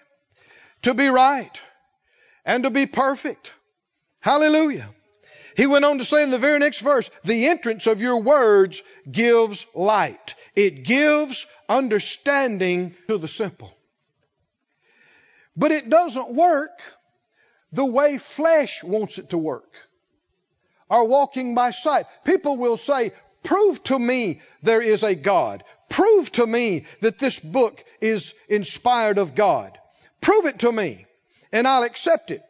[0.84, 1.60] to be right
[2.46, 3.52] and to be perfect.
[4.20, 4.90] Hallelujah.
[5.56, 8.82] He went on to say in the very next verse, the entrance of your words
[9.10, 10.36] gives light.
[10.56, 13.76] It gives understanding to the simple.
[15.56, 16.82] But it doesn't work
[17.74, 19.72] the way flesh wants it to work.
[20.90, 22.06] are walking by sight.
[22.24, 25.64] People will say, Prove to me there is a God.
[25.90, 29.78] Prove to me that this book is inspired of God.
[30.22, 31.06] Prove it to me,
[31.52, 32.44] and I'll accept it.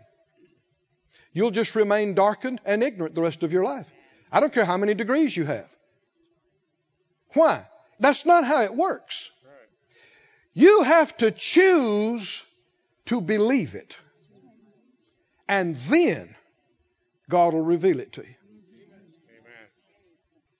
[1.31, 3.87] You'll just remain darkened and ignorant the rest of your life.
[4.31, 5.67] I don't care how many degrees you have.
[7.33, 7.65] Why?
[7.99, 9.31] That's not how it works.
[10.53, 12.43] You have to choose
[13.05, 13.97] to believe it.
[15.47, 16.35] And then
[17.29, 18.35] God will reveal it to you.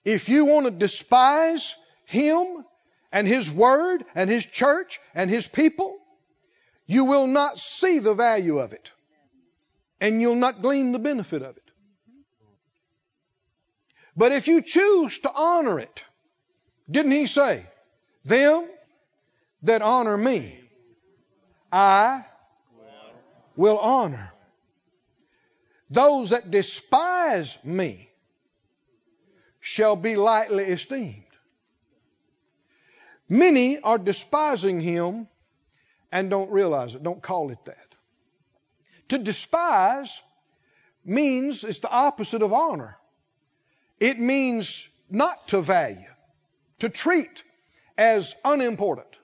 [0.04, 2.64] If you want to despise Him
[3.10, 5.96] and His Word and His church and His people,
[6.86, 8.90] you will not see the value of it.
[10.00, 11.62] And you'll not glean the benefit of it.
[14.16, 16.04] But if you choose to honor it,
[16.90, 17.64] didn't He say,
[18.24, 18.68] them
[19.62, 20.60] that honor me,
[21.72, 22.24] I
[23.56, 24.33] will honor.
[25.94, 28.10] Those that despise me
[29.60, 31.22] shall be lightly esteemed.
[33.28, 35.28] Many are despising him
[36.10, 37.94] and don't realize it, don't call it that.
[39.10, 40.20] To despise
[41.04, 42.98] means it's the opposite of honor.
[44.00, 46.12] It means not to value,
[46.80, 47.44] to treat
[47.96, 49.16] as unimportant,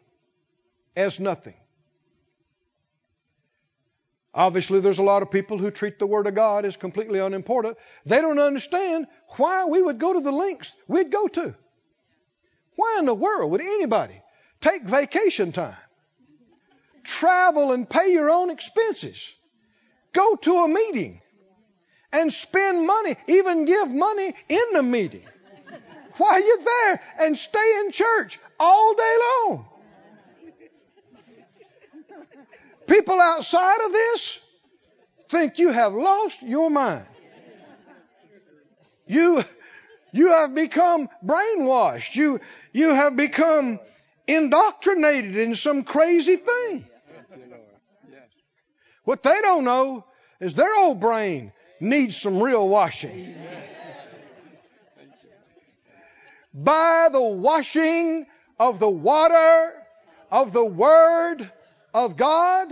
[0.94, 1.59] as nothing.
[4.32, 7.76] Obviously, there's a lot of people who treat the Word of God as completely unimportant.
[8.06, 11.54] They don't understand why we would go to the lengths we'd go to.
[12.76, 14.22] Why in the world would anybody
[14.60, 15.76] take vacation time,
[17.02, 19.28] travel and pay your own expenses,
[20.12, 21.20] go to a meeting,
[22.12, 25.24] and spend money, even give money in the meeting
[26.18, 29.69] while you're there and stay in church all day long?
[32.86, 34.38] People outside of this
[35.28, 37.06] think you have lost your mind.
[39.06, 39.44] You,
[40.12, 42.14] you have become brainwashed.
[42.14, 42.40] You,
[42.72, 43.80] you have become
[44.26, 46.86] indoctrinated in some crazy thing.
[49.04, 50.04] What they don't know
[50.40, 53.34] is their old brain needs some real washing.
[56.52, 58.26] By the washing
[58.58, 59.72] of the water
[60.30, 61.50] of the Word
[61.94, 62.68] of God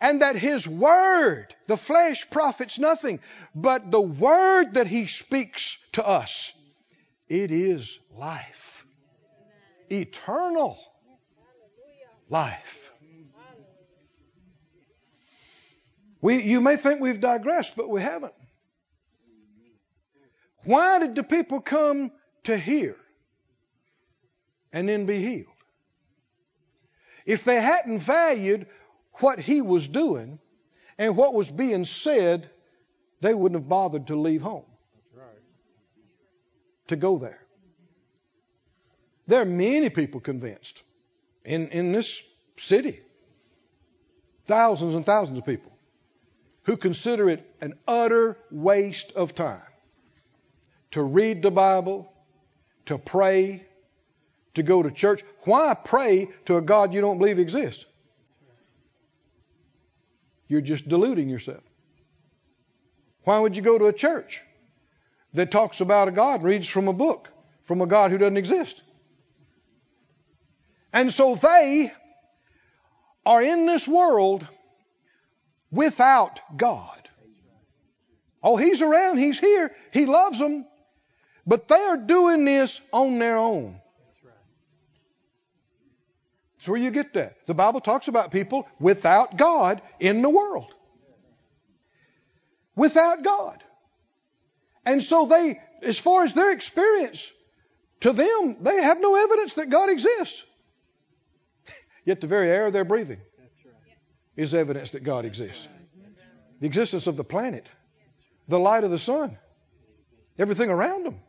[0.00, 3.20] and that His Word, the flesh profits nothing,
[3.54, 6.52] but the Word that He speaks to us,
[7.28, 8.84] it is life.
[9.90, 10.78] Eternal
[12.28, 12.90] life.
[16.20, 18.34] We, you may think we've digressed, but we haven't.
[20.64, 22.10] Why did the people come
[22.44, 22.96] to hear
[24.72, 25.57] and then be healed?
[27.28, 28.66] If they hadn't valued
[29.16, 30.38] what he was doing
[30.96, 32.48] and what was being said,
[33.20, 34.64] they wouldn't have bothered to leave home.
[36.86, 37.38] To go there.
[39.26, 40.82] There are many people convinced
[41.44, 42.22] in, in this
[42.56, 42.98] city,
[44.46, 45.72] thousands and thousands of people,
[46.62, 49.60] who consider it an utter waste of time
[50.92, 52.10] to read the Bible,
[52.86, 53.66] to pray,
[54.58, 55.24] to go to church.
[55.44, 57.84] Why pray to a God you don't believe exists?
[60.46, 61.62] You're just deluding yourself.
[63.24, 64.40] Why would you go to a church
[65.34, 67.28] that talks about a God, reads from a book,
[67.64, 68.80] from a God who doesn't exist?
[70.92, 71.92] And so they
[73.26, 74.46] are in this world
[75.70, 77.08] without God.
[78.42, 80.64] Oh, He's around, He's here, He loves them,
[81.46, 83.80] but they are doing this on their own.
[86.58, 87.36] That's where you get that.
[87.46, 90.72] The Bible talks about people without God in the world.
[92.74, 93.62] Without God.
[94.84, 97.30] And so they, as far as their experience,
[98.00, 100.42] to them, they have no evidence that God exists.
[102.04, 103.20] Yet the very air they're breathing
[104.36, 105.66] is evidence that God exists.
[106.60, 107.68] The existence of the planet,
[108.48, 109.38] the light of the sun,
[110.38, 111.20] everything around them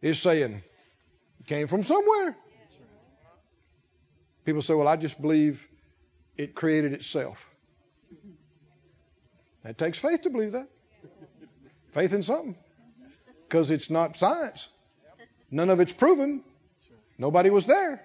[0.00, 0.62] is saying,
[1.46, 2.36] came from somewhere.
[4.44, 5.66] People say, well, I just believe
[6.36, 7.48] it created itself.
[9.64, 10.68] It takes faith to believe that.
[11.92, 12.56] Faith in something.
[13.48, 14.68] Because it's not science.
[15.50, 16.42] None of it's proven.
[17.18, 18.02] Nobody was there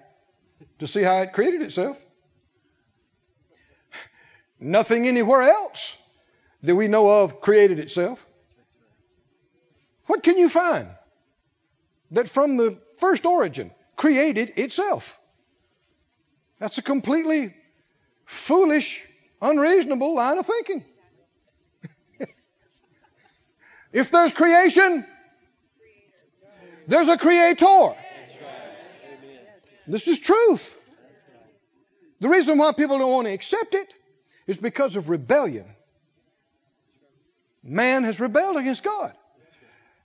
[0.78, 1.96] to see how it created itself.
[4.60, 5.96] Nothing anywhere else
[6.62, 8.24] that we know of created itself.
[10.06, 10.88] What can you find
[12.12, 15.17] that from the first origin created itself?
[16.58, 17.54] That's a completely
[18.26, 19.00] foolish,
[19.40, 20.84] unreasonable line of thinking.
[23.92, 25.06] if there's creation,
[26.88, 27.94] There's a creator.
[29.86, 30.74] This is truth.
[32.20, 33.92] The reason why people don't want to accept it
[34.46, 35.66] is because of rebellion.
[37.62, 39.12] Man has rebelled against God.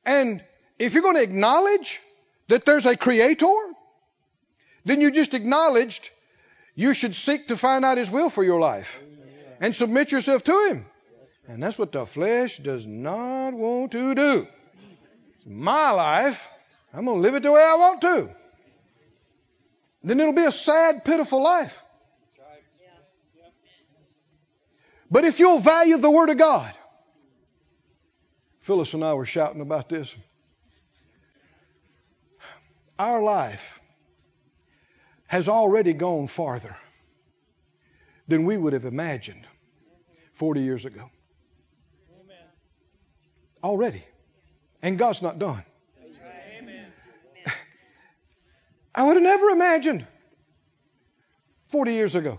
[0.05, 0.43] And
[0.77, 2.01] if you're going to acknowledge
[2.49, 3.55] that there's a creator,
[4.83, 6.09] then you just acknowledged
[6.75, 8.97] you should seek to find out his will for your life
[9.59, 10.85] and submit yourself to him.
[11.47, 14.47] And that's what the flesh does not want to do.
[15.37, 16.41] It's my life.
[16.93, 18.29] I'm going to live it the way I want to.
[20.03, 21.81] Then it'll be a sad, pitiful life.
[25.09, 26.73] But if you'll value the Word of God,
[28.61, 30.13] Phyllis and I were shouting about this.
[32.97, 33.79] Our life
[35.33, 36.77] has already gone farther
[38.27, 39.47] than we would have imagined
[40.35, 41.09] 40 years ago.
[43.63, 44.03] Already.
[44.83, 45.63] And God's not done.
[48.93, 50.05] I would have never imagined
[51.69, 52.37] 40 years ago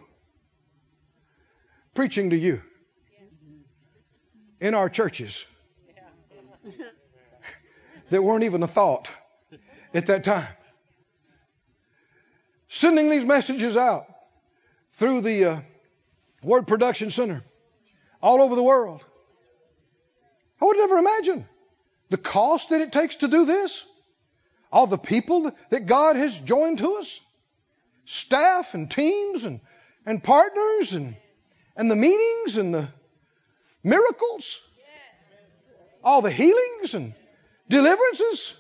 [1.95, 2.63] preaching to you
[4.61, 5.45] in our churches
[8.11, 9.11] that weren't even a thought
[9.93, 10.47] at that time.
[12.75, 14.07] Sending these messages out
[14.95, 15.61] through the uh,
[16.43, 17.45] Word Production Center
[18.21, 19.01] all over the world.
[20.61, 21.47] I would never imagine
[22.11, 23.85] the cost that it takes to do this.
[24.73, 27.21] All the people that God has joined to us,
[28.07, 29.61] staff and teams and,
[30.05, 31.15] and partners and,
[31.77, 32.89] and the meetings and the
[33.85, 34.59] miracles,
[36.03, 37.15] all the healings and
[37.69, 38.53] deliverances.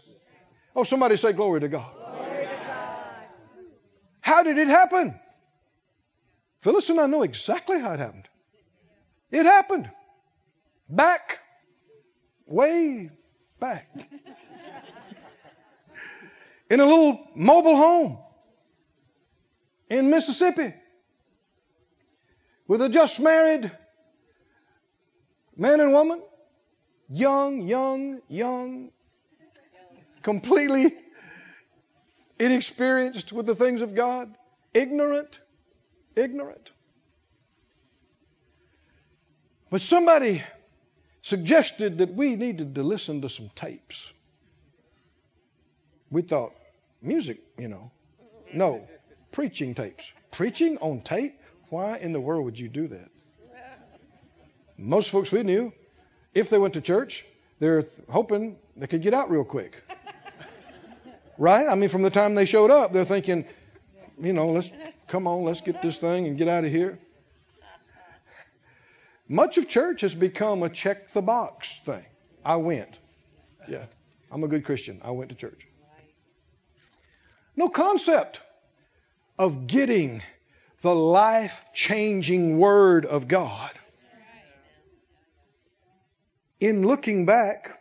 [0.76, 1.92] Oh, somebody say glory to God.
[1.96, 2.23] Glory to God.
[4.24, 5.20] How did it happen?
[6.62, 8.26] Phyllis and I know exactly how it happened.
[9.30, 9.90] It happened.
[10.88, 11.40] Back,
[12.46, 13.10] way
[13.60, 13.86] back,
[16.70, 18.18] in a little mobile home
[19.90, 20.72] in Mississippi
[22.66, 23.70] with a just married
[25.54, 26.22] man and woman,
[27.10, 28.90] young, young, young,
[30.22, 31.03] completely
[32.38, 34.34] inexperienced with the things of God,
[34.72, 35.40] ignorant,
[36.16, 36.70] ignorant.
[39.70, 40.42] But somebody
[41.22, 44.12] suggested that we needed to listen to some tapes.
[46.10, 46.52] We thought,
[47.02, 47.90] music, you know.
[48.52, 48.86] No,
[49.32, 50.04] preaching tapes.
[50.30, 51.40] Preaching on tape?
[51.70, 53.08] Why in the world would you do that?
[54.76, 55.72] Most folks we knew,
[56.34, 57.24] if they went to church,
[57.58, 59.82] they're hoping they could get out real quick.
[61.38, 61.66] Right?
[61.68, 63.44] I mean, from the time they showed up, they're thinking,
[64.20, 64.72] you know, let's
[65.08, 66.98] come on, let's get this thing and get out of here.
[69.28, 72.04] Much of church has become a check the box thing.
[72.44, 72.98] I went.
[73.68, 73.86] Yeah,
[74.30, 75.00] I'm a good Christian.
[75.02, 75.66] I went to church.
[77.56, 78.40] No concept
[79.38, 80.22] of getting
[80.82, 83.70] the life changing Word of God.
[86.60, 87.78] In looking back,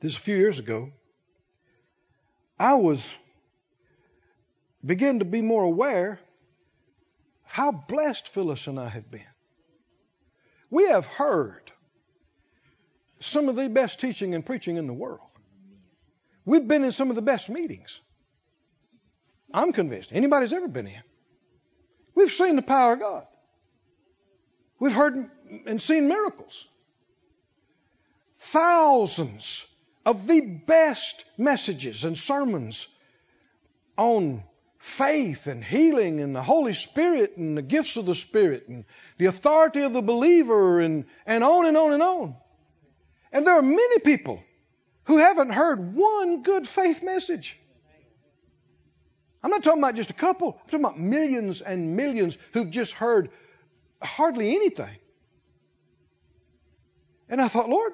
[0.00, 0.90] this is a few years ago,
[2.58, 3.14] I was
[4.84, 6.18] began to be more aware of
[7.44, 9.22] how blessed Phyllis and I have been.
[10.70, 11.70] We have heard
[13.20, 15.20] some of the best teaching and preaching in the world.
[16.44, 18.00] We've been in some of the best meetings.
[19.52, 20.10] I'm convinced.
[20.12, 21.02] Anybody's ever been in.
[22.14, 23.26] We've seen the power of God.
[24.78, 25.30] We've heard
[25.66, 26.66] and seen miracles.
[28.38, 29.64] Thousands
[30.04, 32.86] of the best messages and sermons
[33.96, 34.42] on
[34.78, 38.84] faith and healing and the Holy Spirit and the gifts of the Spirit and
[39.16, 42.36] the authority of the believer and, and on and on and on.
[43.32, 44.42] And there are many people
[45.04, 47.58] who haven't heard one good faith message.
[49.42, 52.92] I'm not talking about just a couple, I'm talking about millions and millions who've just
[52.92, 53.30] heard
[54.02, 54.96] hardly anything.
[57.28, 57.92] And I thought, Lord,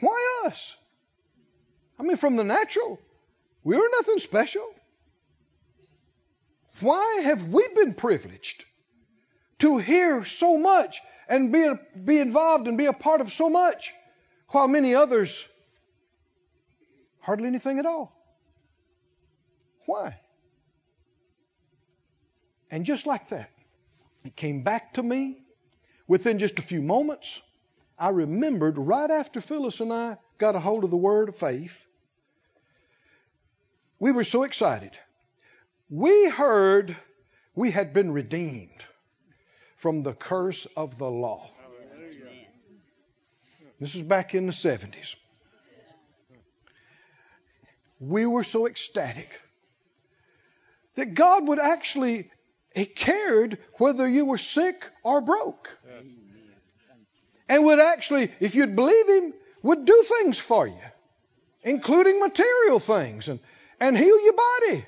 [0.00, 0.74] why us?
[1.98, 3.00] I mean, from the natural,
[3.64, 4.66] we were nothing special.
[6.80, 8.64] Why have we been privileged
[9.60, 11.72] to hear so much and be,
[12.04, 13.92] be involved and be a part of so much,
[14.48, 15.42] while many others
[17.20, 18.12] hardly anything at all?
[19.86, 20.20] Why?
[22.70, 23.50] And just like that,
[24.24, 25.38] it came back to me
[26.06, 27.40] within just a few moments.
[27.98, 31.76] I remembered right after Phyllis and I got a hold of the word of faith,
[33.98, 34.92] we were so excited.
[35.88, 36.96] We heard
[37.54, 38.84] we had been redeemed
[39.76, 41.50] from the curse of the law.
[43.80, 45.16] This is back in the 70s.
[48.00, 49.40] we were so ecstatic
[50.96, 52.30] that God would actually,
[52.74, 55.70] He cared whether you were sick or broke.
[57.48, 60.80] And would actually, if you'd believe Him, would do things for you,
[61.62, 63.40] including material things, and,
[63.80, 64.84] and heal your body.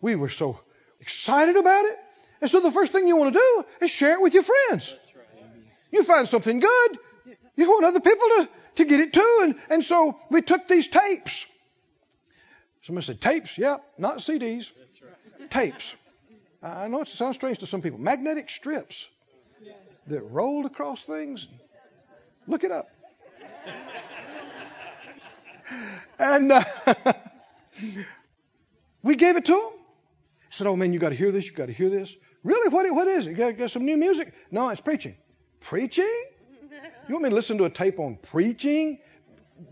[0.00, 0.60] We were so
[1.00, 1.98] excited about it.
[2.40, 4.92] And so the first thing you want to do is share it with your friends.
[5.90, 6.98] You find something good,
[7.56, 9.40] you want other people to, to get it too.
[9.42, 11.46] And, and so we took these tapes.
[12.82, 13.56] Somebody said, tapes?
[13.56, 14.70] Yeah, not CDs.
[15.48, 15.94] Tapes.
[16.62, 17.98] I know it sounds strange to some people.
[17.98, 19.06] Magnetic strips
[20.06, 21.48] that rolled across things.
[22.46, 22.88] Look it up.
[26.18, 26.64] and uh,
[29.02, 29.70] we gave it to them.
[30.50, 31.46] said, "Oh man, you got to hear this.
[31.46, 32.68] You got to hear this." Really?
[32.68, 32.90] What?
[32.92, 33.30] What is it?
[33.30, 34.34] You got, got some new music?
[34.50, 35.16] No, it's preaching.
[35.60, 36.24] Preaching?
[37.08, 38.98] You want me to listen to a tape on preaching?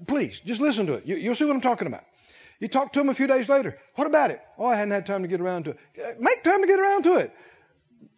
[0.07, 1.07] Please, just listen to it.
[1.07, 2.05] You, will see what I'm talking about.
[2.61, 3.79] You talk to him a few days later.
[3.97, 4.41] What about it?
[4.59, 6.21] Oh, I hadn't had time to get around to it.
[6.21, 7.33] Make time to get around to it.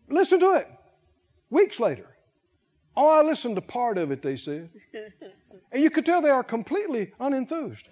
[0.09, 0.69] Listen to it.
[1.55, 2.09] Weeks later.
[2.97, 4.71] Oh, I listened to part of it, they said.
[5.71, 7.85] And you could tell they are completely unenthused.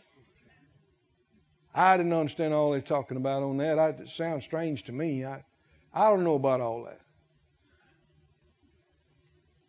[1.74, 3.78] I didn't understand all they're talking about on that.
[3.78, 5.24] I, it sounds strange to me.
[5.24, 5.44] I,
[5.92, 7.00] I don't know about all that.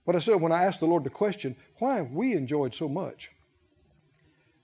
[0.06, 2.88] But I said, when I asked the Lord the question, why have we enjoyed so
[2.88, 3.32] much?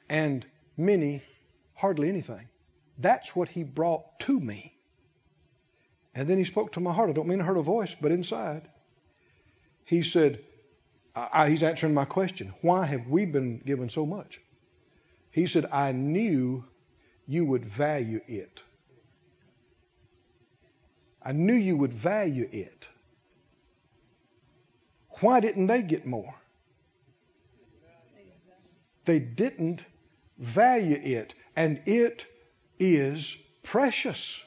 [0.10, 0.46] And
[0.78, 1.24] many,
[1.76, 2.48] hardly anything.
[3.00, 4.76] That's what He brought to me.
[6.14, 7.10] And then He spoke to my heart.
[7.10, 8.68] I don't mean I heard a voice, but inside.
[9.90, 10.46] He said,
[11.16, 12.54] I, He's answering my question.
[12.62, 14.40] Why have we been given so much?
[15.32, 16.64] He said, I knew
[17.26, 18.62] you would value it.
[21.24, 22.88] I knew you would value it.
[25.22, 26.36] Why didn't they get more?
[29.06, 29.82] They didn't
[30.38, 32.26] value it, and it
[32.78, 34.40] is precious.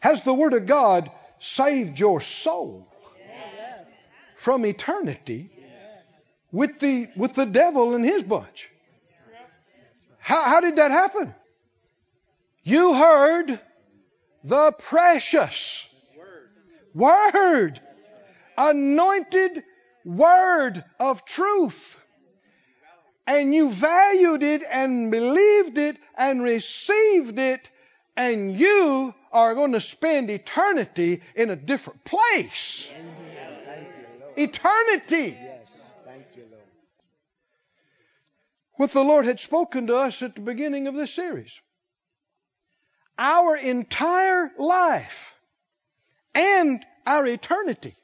[0.00, 2.86] Has the Word of God saved your soul
[4.36, 5.50] from eternity
[6.52, 8.68] with the, with the devil and his bunch?
[10.18, 11.34] How, how did that happen?
[12.62, 13.60] You heard
[14.42, 15.86] the precious
[16.94, 17.80] word
[18.56, 19.62] anointed
[20.04, 21.96] word of truth.
[23.26, 27.68] And you valued it and believed it and received it,
[28.16, 32.88] and you are going to spend eternity in a different place.
[34.34, 35.36] Eternity.
[38.76, 41.52] What the Lord had spoken to us at the beginning of this series.
[43.18, 45.34] Our entire life
[46.34, 47.94] and our eternity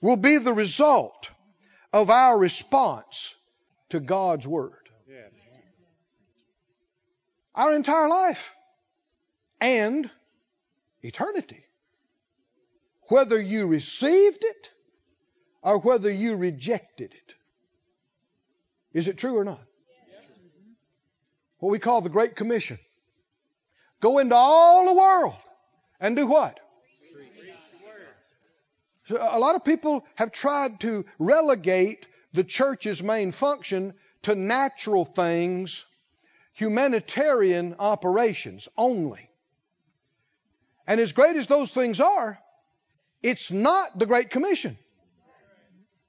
[0.00, 1.30] will be the result
[1.92, 3.32] of our response
[3.90, 4.72] to God's Word.
[7.54, 8.52] Our entire life
[9.60, 10.10] and
[11.06, 11.64] eternity.
[13.08, 14.70] Whether you received it
[15.62, 17.34] or whether you rejected it.
[18.92, 19.62] Is it true or not?
[21.58, 22.78] What we call the Great Commission.
[24.00, 25.36] Go into all the world
[26.00, 26.60] and do what?
[29.08, 35.84] A lot of people have tried to relegate the church's main function to natural things,
[36.52, 39.30] humanitarian operations only.
[40.86, 42.38] And as great as those things are,
[43.22, 44.78] it's not the Great Commission.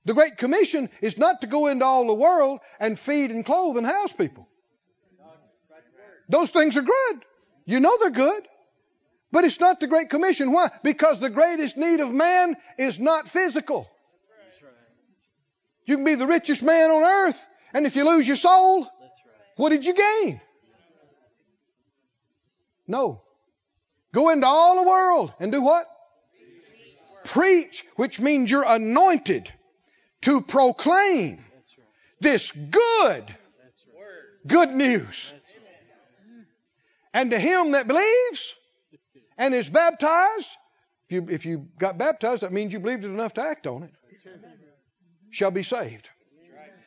[0.05, 3.77] The Great Commission is not to go into all the world and feed and clothe
[3.77, 4.47] and house people.
[6.29, 7.25] Those things are good.
[7.65, 8.47] You know they're good.
[9.31, 10.51] But it's not the Great Commission.
[10.51, 10.71] Why?
[10.83, 13.89] Because the greatest need of man is not physical.
[15.85, 18.87] You can be the richest man on earth, and if you lose your soul,
[19.55, 20.41] what did you gain?
[22.87, 23.21] No.
[24.13, 25.87] Go into all the world and do what?
[27.25, 29.51] Preach, which means you're anointed
[30.21, 31.43] to proclaim
[32.19, 33.35] this good,
[34.45, 35.31] good news.
[37.13, 38.53] And to him that believes,
[39.37, 40.49] and is baptized,
[41.09, 43.83] if you, if you got baptized, that means you believed it enough to act on
[43.83, 43.91] it,
[45.29, 46.09] shall be saved.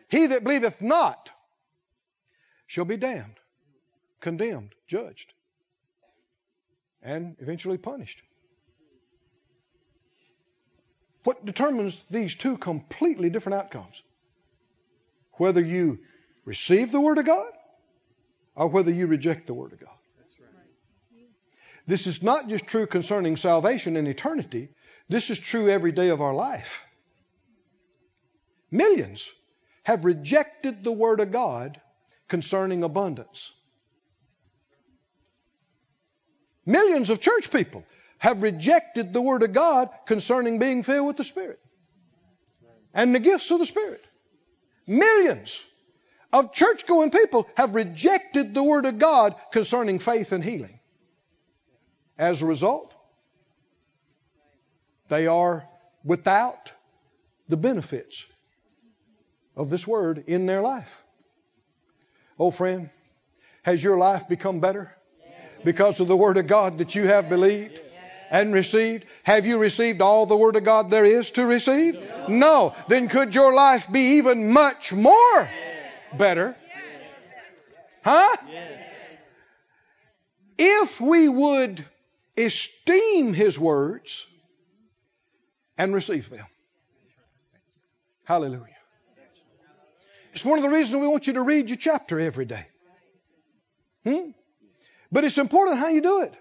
[0.09, 1.31] He that believeth not
[2.67, 3.37] shall be damned,
[4.21, 5.33] condemned, judged,
[7.03, 8.21] and eventually punished.
[11.25, 14.03] What determines these two completely different outcomes?
[15.33, 15.99] Whether you
[16.45, 17.53] receive the Word of God
[18.55, 19.89] or whether you reject the Word of God.
[20.41, 21.25] Right.
[21.87, 24.71] This is not just true concerning salvation and eternity,
[25.09, 26.81] this is true every day of our life.
[28.71, 29.29] Millions
[29.83, 31.81] have rejected the Word of God
[32.29, 33.53] concerning abundance.
[36.67, 37.85] Millions of church people
[38.19, 41.59] have rejected the Word of God concerning being filled with the Spirit
[42.93, 44.05] and the gifts of the Spirit.
[44.87, 45.63] Millions
[46.33, 50.79] of church going people have rejected the Word of God concerning faith and healing.
[52.19, 52.93] As a result,
[55.09, 55.67] they are
[56.05, 56.73] without
[57.49, 58.25] the benefits
[59.57, 61.03] of this Word in their life.
[62.39, 62.91] Oh, friend,
[63.63, 64.95] has your life become better
[65.65, 67.81] because of the Word of God that you have believed?
[68.31, 69.05] and received?
[69.25, 71.99] Have you received all the Word of God there is to receive?
[72.29, 72.75] No.
[72.89, 75.51] Then could your life be even much more
[76.17, 76.57] better?
[78.03, 78.37] Huh?
[80.57, 81.85] If we would
[82.37, 84.25] esteem His words
[85.77, 86.47] and receive them.
[88.25, 88.67] Hallelujah.
[90.33, 92.67] It's one of the reasons we want you to read your chapter every day.
[94.05, 94.31] Hmm?
[95.13, 96.37] But it's important how you do it.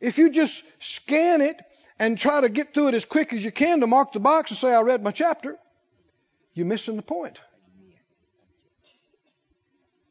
[0.00, 1.56] If you just scan it
[1.98, 4.50] and try to get through it as quick as you can to mark the box
[4.50, 5.56] and say, I read my chapter,
[6.54, 7.38] you're missing the point.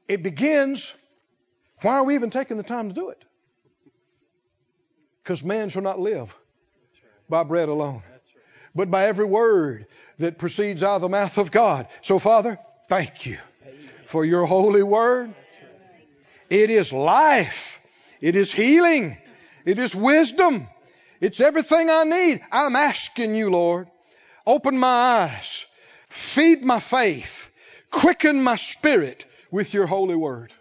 [0.07, 0.93] It begins,
[1.81, 3.23] why are we even taking the time to do it?
[5.23, 6.35] Because man shall not live
[7.27, 8.03] by bread alone,
[8.75, 9.87] but by every word
[10.19, 11.87] that proceeds out of the mouth of God.
[12.01, 13.37] So, Father, thank you
[14.05, 15.33] for your holy word.
[16.49, 17.79] It is life,
[18.21, 19.17] it is healing,
[19.65, 20.67] it is wisdom,
[21.19, 22.41] it's everything I need.
[22.51, 23.87] I'm asking you, Lord,
[24.45, 25.65] open my eyes,
[26.09, 27.49] feed my faith,
[27.89, 30.53] quicken my spirit with your holy word.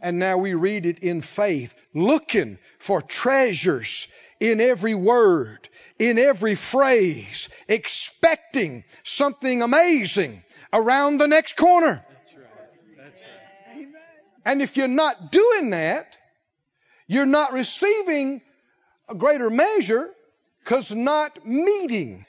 [0.00, 4.08] And now we read it in faith, looking for treasures
[4.40, 5.68] in every word,
[5.98, 10.42] in every phrase, expecting something amazing
[10.72, 12.04] around the next corner.
[12.08, 12.46] That's right.
[12.96, 13.88] That's right.
[14.46, 16.14] And if you're not doing that,
[17.08, 18.40] you're not receiving
[19.08, 20.08] a greater measure
[20.60, 22.24] because not meeting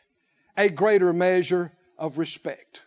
[0.57, 2.82] a greater measure of respect.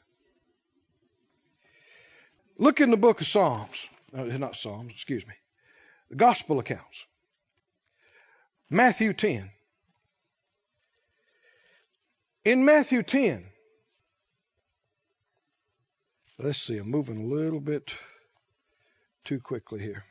[2.59, 3.87] Look in the book of Psalms.
[4.13, 5.35] No, not Psalms, excuse me.
[6.11, 7.05] The gospel accounts.
[8.69, 9.49] Matthew 10.
[12.45, 13.45] In Matthew 10,
[16.37, 17.95] let's see, I'm moving a little bit
[19.25, 20.05] too quickly here.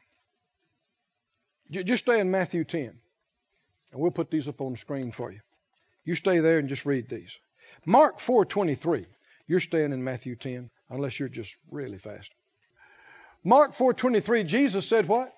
[1.72, 2.82] Just stay in Matthew 10,
[3.92, 5.40] and we'll put these up on the screen for you.
[6.04, 7.38] You stay there and just read these.
[7.86, 9.06] Mark 4:23.
[9.48, 12.32] You're staying in Matthew 10 unless you're just really fast.
[13.44, 15.36] Mark 4:23 Jesus said what?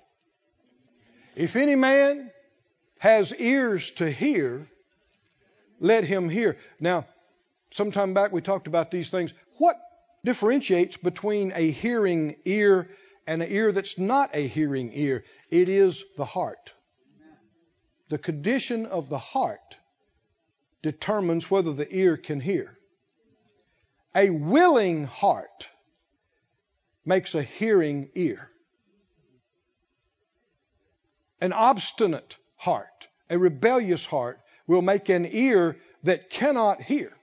[1.36, 2.32] If any man
[2.99, 4.67] has ears to hear,
[5.80, 6.57] let him hear.
[6.80, 7.05] Now,
[7.72, 9.34] sometime back we talked about these things.
[9.57, 9.78] What
[10.24, 12.89] differentiates between a hearing ear
[13.32, 15.23] and an ear that's not a hearing ear?
[15.49, 16.73] It is the heart.
[18.09, 19.77] The condition of the heart
[20.84, 22.77] determines whether the ear can hear.
[24.13, 25.69] A willing heart
[27.05, 28.49] makes a hearing ear.
[31.39, 37.13] An obstinate heart, a rebellious heart, will make an ear that cannot hear.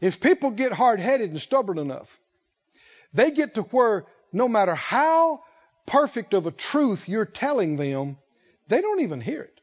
[0.00, 2.16] If people get hard headed and stubborn enough,
[3.12, 5.42] they get to where no matter how
[5.86, 8.16] perfect of a truth you're telling them,
[8.68, 9.60] they don't even hear it.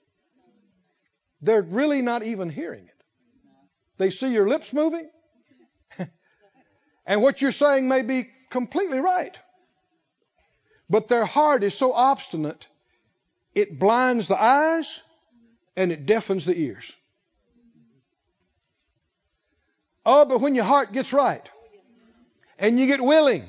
[1.41, 3.03] They're really not even hearing it.
[3.97, 5.09] They see your lips moving,
[7.05, 9.35] and what you're saying may be completely right.
[10.89, 12.67] But their heart is so obstinate
[13.57, 14.99] it blinds the eyes
[15.75, 16.93] and it deafens the ears.
[20.05, 21.49] Oh, but when your heart gets right
[22.59, 23.47] and you get willing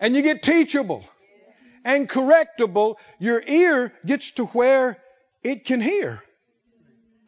[0.00, 1.04] and you get teachable
[1.84, 4.98] and correctable, your ear gets to where
[5.42, 6.22] it can hear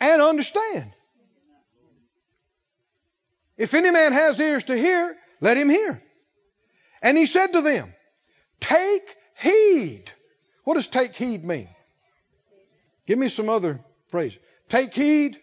[0.01, 0.91] and understand.
[3.57, 6.03] If any man has ears to hear, let him hear.
[7.01, 7.93] And he said to them,
[8.61, 10.11] Take heed
[10.64, 11.68] what does take heed mean?
[13.07, 14.37] Give me some other phrase.
[14.68, 15.39] Take heed.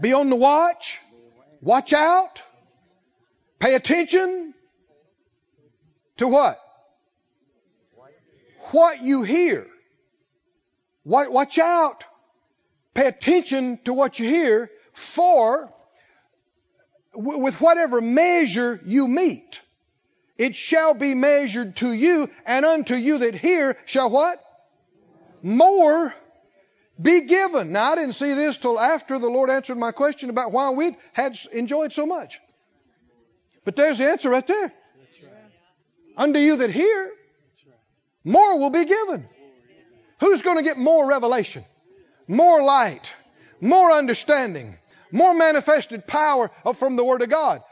[0.00, 0.98] Be on the watch.
[1.60, 2.42] Watch out.
[3.58, 4.54] Pay attention
[6.18, 6.58] to what?
[8.70, 9.66] What you hear.
[11.04, 12.04] Watch out.
[12.94, 15.72] Pay attention to what you hear, for
[17.14, 19.60] with whatever measure you meet,
[20.38, 24.42] it shall be measured to you, and unto you that hear shall what?
[25.42, 26.14] More
[27.00, 27.72] be given.
[27.72, 30.96] Now, I didn't see this till after the Lord answered my question about why we
[31.12, 32.40] had enjoyed so much.
[33.64, 34.72] But there's the answer right there.
[36.16, 37.10] Unto you that hear,
[38.24, 39.28] more will be given.
[40.20, 41.64] Who's going to get more revelation,
[42.28, 43.12] more light,
[43.60, 44.76] more understanding,
[45.10, 47.62] more manifested power from the Word of God?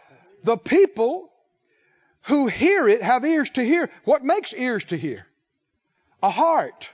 [0.43, 1.31] The people
[2.23, 3.91] who hear it have ears to hear.
[4.05, 5.27] What makes ears to hear?
[6.23, 6.91] A heart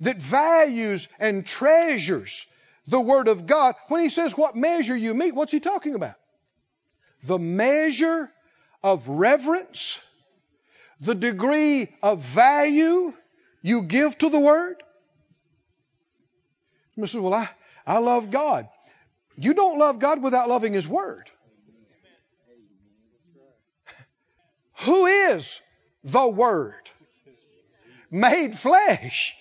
[0.00, 2.46] that values and treasures
[2.86, 3.74] the Word of God.
[3.88, 6.14] When he says what measure you meet, what's he talking about?
[7.24, 8.30] The measure
[8.82, 9.98] of reverence,
[11.00, 13.12] the degree of value
[13.62, 14.82] you give to the Word.
[16.96, 17.48] You say, well, I,
[17.86, 18.68] I love God.
[19.36, 21.30] You don't love God without loving His Word.
[24.80, 25.60] Who is
[26.04, 26.74] the Word?
[28.10, 29.34] Made flesh.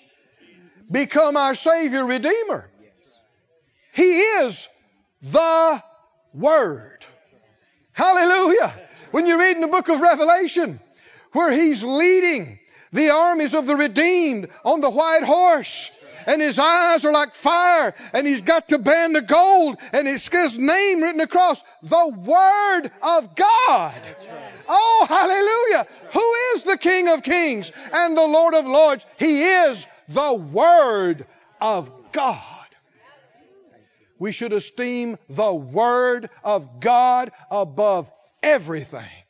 [0.89, 2.69] Become our Savior, Redeemer.
[3.93, 4.67] He is
[5.21, 5.83] the
[6.33, 7.05] Word.
[7.91, 8.73] Hallelujah.
[9.11, 10.79] When you read in the book of Revelation,
[11.33, 12.59] where He's leading
[12.93, 15.89] the armies of the redeemed on the white horse,
[16.25, 20.29] and his eyes are like fire, and he's got the band of gold, and it's
[20.29, 24.01] his name written across the Word of God.
[24.69, 25.87] Oh, hallelujah.
[26.13, 29.05] Who is the King of Kings and the Lord of Lords?
[29.17, 31.25] He is the Word
[31.59, 32.39] of God.
[34.19, 38.09] We should esteem the Word of God above
[38.41, 39.22] everything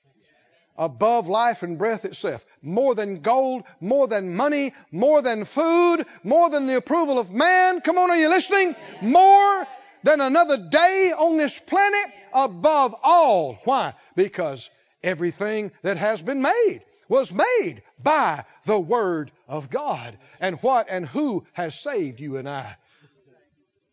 [0.77, 2.45] above life and breath itself.
[2.61, 7.81] More than gold, more than money, more than food, more than the approval of man.
[7.81, 8.75] Come on, are you listening?
[9.01, 9.67] More
[10.03, 13.59] than another day on this planet, above all.
[13.63, 13.93] Why?
[14.15, 14.69] Because
[15.03, 20.17] everything that has been made was made by the Word of God.
[20.39, 22.75] And what and who has saved you and I?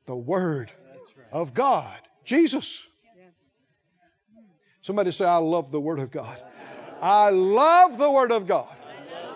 [0.07, 0.73] The Word
[1.33, 1.97] of God.
[2.25, 2.81] Jesus.
[4.83, 6.43] Somebody say, I love the Word of God.
[7.01, 8.69] I love the Word of God.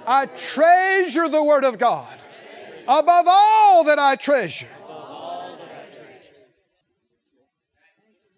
[0.07, 2.19] I treasure the Word of God
[2.87, 4.69] above all that I treasure.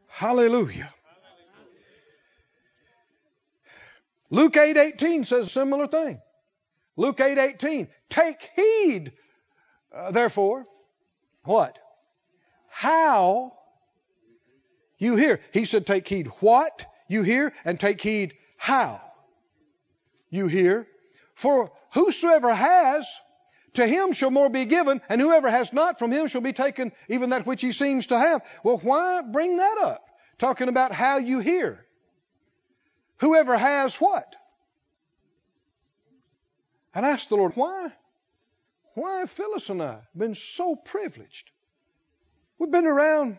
[0.06, 0.92] Hallelujah.
[4.30, 6.20] Luke 8:18 says a similar thing.
[6.96, 9.12] Luke 8:18, take heed
[9.92, 10.66] uh, therefore
[11.44, 11.78] what?
[12.68, 13.52] How
[14.98, 15.40] you hear.
[15.52, 19.05] He said take heed what you hear and take heed how
[20.36, 20.86] you hear.
[21.34, 23.08] For whosoever has,
[23.74, 26.92] to him shall more be given, and whoever has not, from him shall be taken
[27.08, 28.42] even that which he seems to have.
[28.62, 30.02] Well, why bring that up?
[30.38, 31.84] Talking about how you hear.
[33.18, 34.34] Whoever has what?
[36.94, 37.92] And ask the Lord, why?
[38.94, 41.50] Why have Phyllis and I been so privileged?
[42.58, 43.36] We've been around,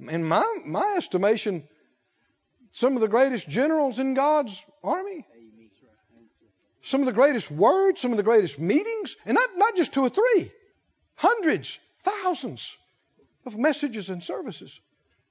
[0.00, 1.68] in my, my estimation,
[2.72, 5.26] some of the greatest generals in God's army
[6.84, 10.02] some of the greatest words, some of the greatest meetings, and not, not just two
[10.02, 10.52] or three,
[11.14, 12.76] hundreds, thousands
[13.46, 14.78] of messages and services.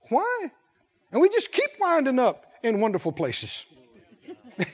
[0.10, 0.52] Why?
[1.12, 3.64] And we just keep winding up in wonderful places.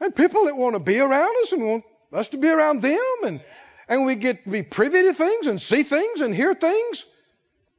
[0.00, 2.98] and people that want to be around us and want us to be around them,
[3.24, 3.40] and,
[3.88, 7.04] and we get to be privy to things and see things and hear things.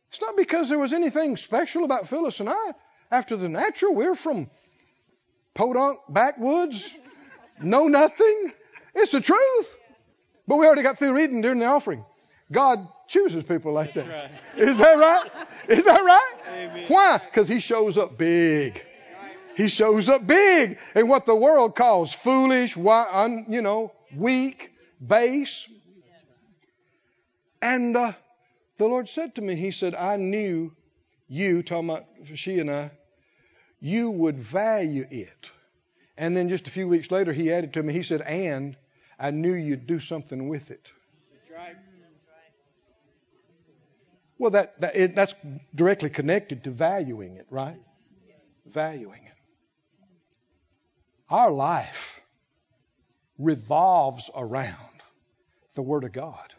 [0.09, 2.71] It's not because there was anything special about Phyllis and I.
[3.09, 4.49] After the natural, we're from
[5.53, 6.93] podunk backwoods,
[7.64, 8.53] know nothing.
[8.95, 9.76] It's the truth.
[10.47, 12.03] But we already got through reading during the offering.
[12.51, 14.07] God chooses people like that.
[14.07, 14.32] Right.
[14.57, 15.32] Is that right?
[15.68, 16.34] Is that right?
[16.49, 16.86] Amen.
[16.88, 17.20] Why?
[17.20, 18.84] Because He shows up big.
[19.55, 24.72] He shows up big in what the world calls foolish, you know, weak,
[25.05, 25.68] base.
[27.62, 28.14] And uh,
[28.78, 30.72] the Lord said to me, He said, I knew
[31.28, 32.05] you, talking about
[32.36, 32.91] she and I,
[33.80, 35.51] you would value it.
[36.18, 38.76] And then just a few weeks later, he added to me, he said, And
[39.20, 40.88] I knew you'd do something with it.
[44.38, 45.36] Well, that, that it, that's
[45.76, 47.80] directly connected to valuing it, right?
[48.66, 49.34] Valuing it.
[51.30, 52.20] Our life
[53.38, 54.76] revolves around
[55.76, 56.53] the Word of God,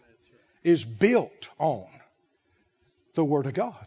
[0.62, 1.86] is built on
[3.14, 3.86] the Word of God.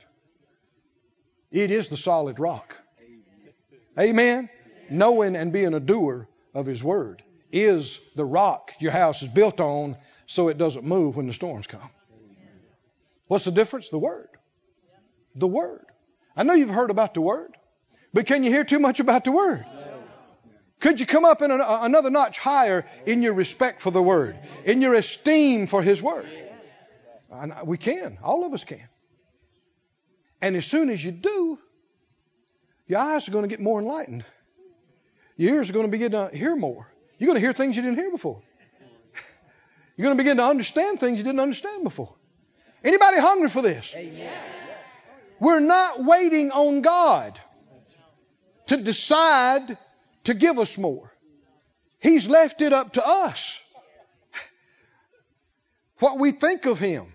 [1.51, 2.75] It is the solid rock.
[3.97, 4.49] Amen
[4.89, 9.59] knowing and being a doer of His Word is the rock your house is built
[9.59, 11.89] on so it doesn't move when the storms come.
[13.27, 13.89] What's the difference?
[13.89, 14.29] The Word.
[15.35, 15.85] The Word.
[16.35, 17.55] I know you've heard about the Word,
[18.13, 19.65] but can you hear too much about the Word?
[20.79, 24.37] Could you come up in an, another notch higher in your respect for the Word,
[24.65, 26.27] in your esteem for His Word?
[27.63, 28.17] We can.
[28.23, 28.87] All of us can.
[30.41, 31.59] And as soon as you do,
[32.87, 34.25] Your eyes are going to get more enlightened.
[35.37, 36.87] Your ears are going to begin to hear more.
[37.17, 38.41] You're going to hear things you didn't hear before.
[39.97, 42.13] You're going to begin to understand things you didn't understand before.
[42.83, 43.93] Anybody hungry for this?
[43.95, 44.31] Amen.
[45.39, 47.39] We're not waiting on God
[48.67, 49.77] to decide
[50.25, 51.11] to give us more.
[51.99, 53.59] He's left it up to us.
[55.99, 57.13] What we think of Him,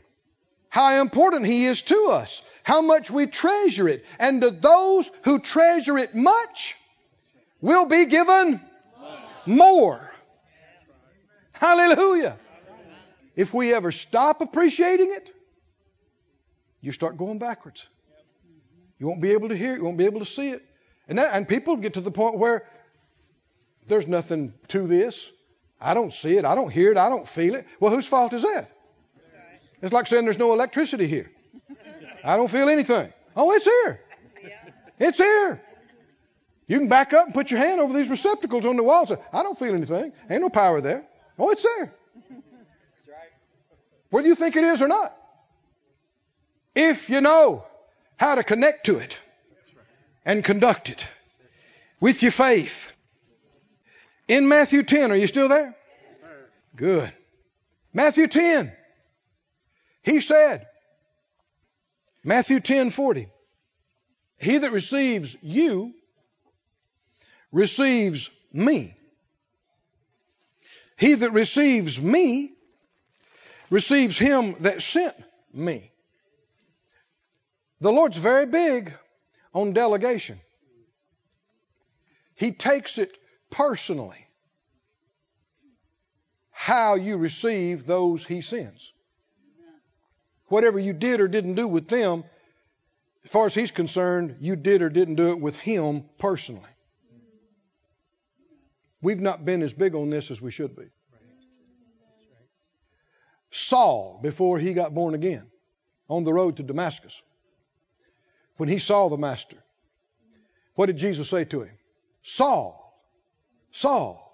[0.71, 4.05] how important He is to us, how much we treasure it.
[4.19, 6.75] And to those who treasure it much
[7.61, 8.61] will be given
[9.47, 10.11] more.
[11.53, 12.39] Hallelujah.
[13.37, 15.31] If we ever stop appreciating it,
[16.81, 17.87] you start going backwards.
[18.99, 20.63] You won't be able to hear it, you won't be able to see it.
[21.09, 22.67] And, that, and people get to the point where
[23.87, 25.31] there's nothing to this.
[25.81, 27.67] I don't see it, I don't hear it, I don't feel it.
[27.79, 28.71] Well, whose fault is that?
[29.83, 31.31] It's like saying there's no electricity here.
[32.23, 33.13] I don't feel anything.
[33.35, 34.01] Oh, it's here.
[34.99, 35.63] It's here.
[36.71, 39.09] You can back up and put your hand over these receptacles on the wall and
[39.09, 40.13] say, I don't feel anything.
[40.31, 41.03] Ain't no power there.
[41.37, 41.93] Oh, it's there.
[44.11, 45.13] Whether you think it is or not.
[46.77, 47.65] If you know
[48.17, 49.19] how to connect to it
[50.25, 51.05] and conduct it
[51.99, 52.93] with your faith.
[54.29, 55.75] In Matthew 10, are you still there?
[56.77, 57.13] Good.
[57.93, 58.73] Matthew 10.
[60.03, 60.69] He said,
[62.23, 63.29] Matthew 10 40,
[64.39, 65.95] He that receives you
[67.53, 68.95] receives me.
[70.97, 72.53] He that receives me
[73.71, 75.15] receives him that sent
[75.53, 75.91] me.
[77.81, 78.93] The Lord's very big
[79.55, 80.41] on delegation.
[82.35, 83.17] He takes it
[83.51, 84.27] personally
[86.51, 88.93] how you receive those He sends.
[90.49, 92.25] Whatever you did or didn't do with them,
[93.25, 96.70] as far as He's concerned, you did or didn't do it with Him personally.
[99.03, 100.85] We've not been as big on this as we should be.
[103.51, 105.47] Saul, before he got born again,
[106.09, 107.21] on the road to Damascus,
[108.57, 109.57] when he saw the Master,
[110.75, 111.75] what did Jesus say to him?
[112.23, 112.77] Saul,
[113.73, 114.31] Saul,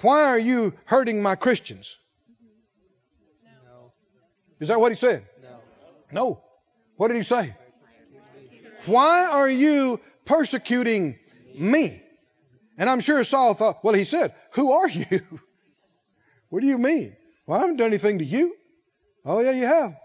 [0.00, 1.96] why are you hurting my Christians?
[4.60, 5.26] Is that what he said?
[5.42, 5.58] No.
[6.12, 6.44] No.
[6.96, 7.56] What did he say?
[8.86, 11.18] Why are you persecuting
[11.56, 12.02] me?
[12.78, 15.20] And I'm sure Saul thought, well, he said, Who are you?
[16.48, 17.16] what do you mean?
[17.46, 18.54] Well, I haven't done anything to you.
[19.24, 19.96] Oh, yeah, you have.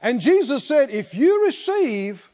[0.00, 2.26] And Jesus said, If you receive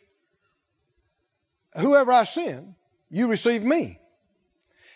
[1.76, 2.74] whoever I send,
[3.10, 3.98] you receive me.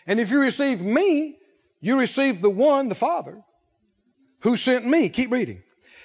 [0.07, 1.37] And if you receive me,
[1.81, 3.41] you receive the one, the Father,
[4.41, 5.09] who sent me.
[5.09, 5.63] Keep reading.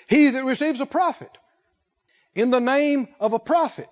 [0.09, 1.31] He that receives a prophet
[2.35, 3.89] in the name of a prophet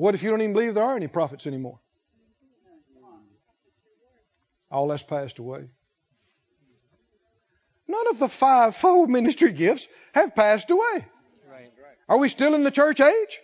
[0.00, 1.78] what if you don't even believe there are any prophets anymore?
[4.70, 5.64] All that's passed away.
[7.86, 11.04] None of the fivefold ministry gifts have passed away.
[12.08, 13.38] Are we still in the church age?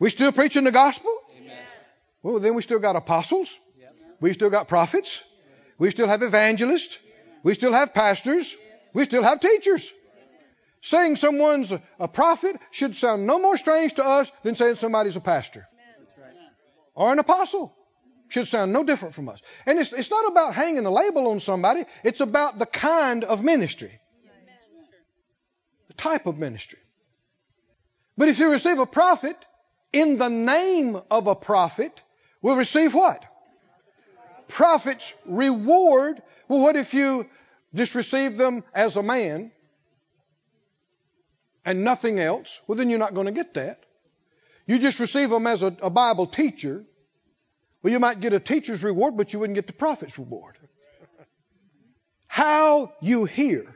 [0.00, 1.16] We still preaching the gospel?
[2.22, 3.48] Well, then we still got apostles.
[4.20, 5.22] We still got prophets.
[5.78, 6.98] We still have evangelists.
[7.44, 8.56] We still have pastors.
[8.94, 9.88] We still have teachers.
[10.82, 15.20] Saying someone's a prophet should sound no more strange to us than saying somebody's a
[15.20, 15.68] pastor
[16.94, 17.72] or an apostle.
[18.28, 19.40] Should sound no different from us.
[19.64, 23.44] And it's, it's not about hanging a label on somebody, it's about the kind of
[23.44, 24.00] ministry,
[25.86, 26.78] the type of ministry.
[28.18, 29.36] But if you receive a prophet
[29.92, 31.92] in the name of a prophet,
[32.40, 33.24] will receive what?
[34.48, 36.20] Prophet's reward.
[36.48, 37.26] Well, what if you
[37.74, 39.52] just receive them as a man
[41.64, 43.82] and nothing else, well, then you're not going to get that.
[44.66, 46.84] You just receive them as a, a Bible teacher.
[47.82, 50.56] Well, you might get a teacher's reward, but you wouldn't get the prophet's reward.
[52.26, 53.74] How you hear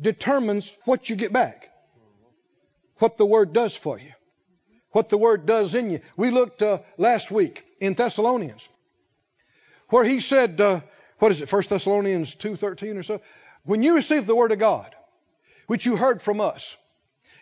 [0.00, 1.70] determines what you get back,
[2.98, 4.12] what the word does for you,
[4.92, 6.00] what the word does in you.
[6.16, 8.68] We looked uh, last week in Thessalonians,
[9.88, 10.80] where he said, uh,
[11.18, 11.48] "What is it?
[11.48, 13.20] First Thessalonians two thirteen or so."
[13.64, 14.94] When you receive the word of God,
[15.66, 16.76] which you heard from us.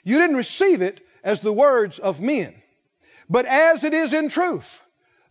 [0.05, 2.55] You didn't receive it as the words of men,
[3.29, 4.81] but as it is in truth.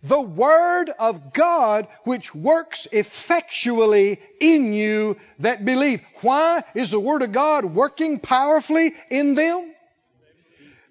[0.04, 6.02] The Word of God which works effectually in you that believe.
[6.22, 9.72] Why is the Word of God working powerfully in them?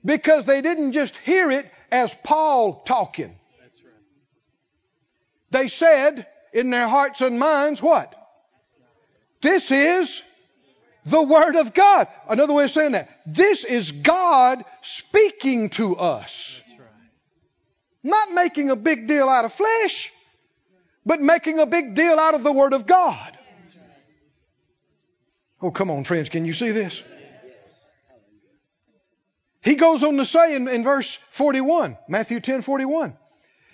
[0.05, 3.35] Because they didn't just hear it as Paul talking.
[5.51, 8.15] They said in their hearts and minds, what?
[9.41, 10.23] This is
[11.07, 12.09] The Word of God.
[12.29, 13.09] Another way of saying that.
[13.27, 16.61] This is God speaking to us.
[18.03, 20.11] Not making a big deal out of flesh,
[21.05, 23.37] but making a big deal out of the Word of God.
[25.63, 27.03] Oh, come on, friends, can you see this?
[29.63, 33.15] He goes on to say in, in verse 41, Matthew 10 41,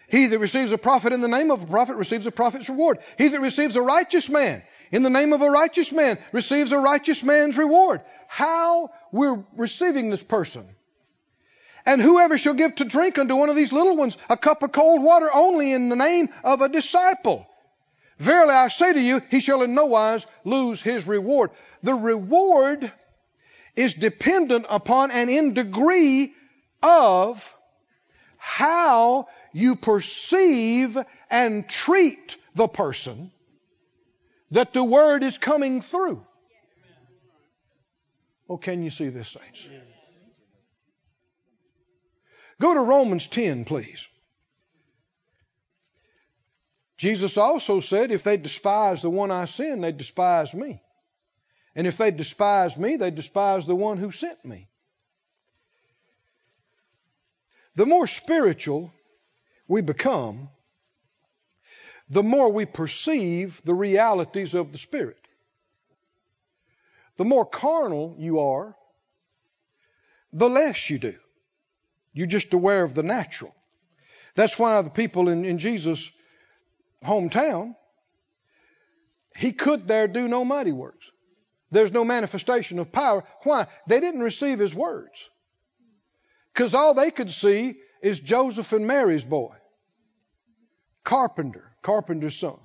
[0.09, 2.99] He that receives a prophet in the name of a prophet receives a prophet's reward.
[3.19, 6.79] He that receives a righteous man in the name of a righteous man receives a
[6.79, 8.03] righteous man's reward.
[8.29, 10.67] How we're receiving this person.
[11.85, 14.73] And whoever shall give to drink unto one of these little ones a cup of
[14.73, 17.47] cold water only in the name of a disciple.
[18.19, 21.51] Verily I say to you, he shall in no wise lose his reward.
[21.83, 22.91] The reward
[23.77, 26.35] is dependent upon and in degree
[26.83, 27.55] of
[28.39, 30.97] how you perceive
[31.31, 33.31] and treat the person
[34.51, 36.25] that the word is coming through.
[38.49, 39.67] Oh, can you see this, saints?
[42.61, 44.07] Go to Romans 10, please.
[46.97, 50.81] Jesus also said, if they despise the one I send, they despise me.
[51.75, 54.69] And if they despise me, they despise the one who sent me.
[57.75, 58.95] The more spiritual
[59.69, 60.49] we become,
[62.09, 65.19] the more we perceive the realities of the Spirit.
[67.17, 68.77] The more carnal you are,
[70.33, 71.17] the less you do.
[72.13, 73.55] You're just aware of the natural.
[74.35, 76.11] That's why the people in, in Jesus'
[77.05, 77.75] hometown,
[79.35, 81.11] he could there do no mighty works.
[81.71, 83.25] There's no manifestation of power.
[83.43, 83.67] Why?
[83.87, 85.29] They didn't receive his words.
[86.53, 89.55] Because all they could see is Joseph and Mary's boy.
[91.07, 92.59] Carpenter, carpenter's son.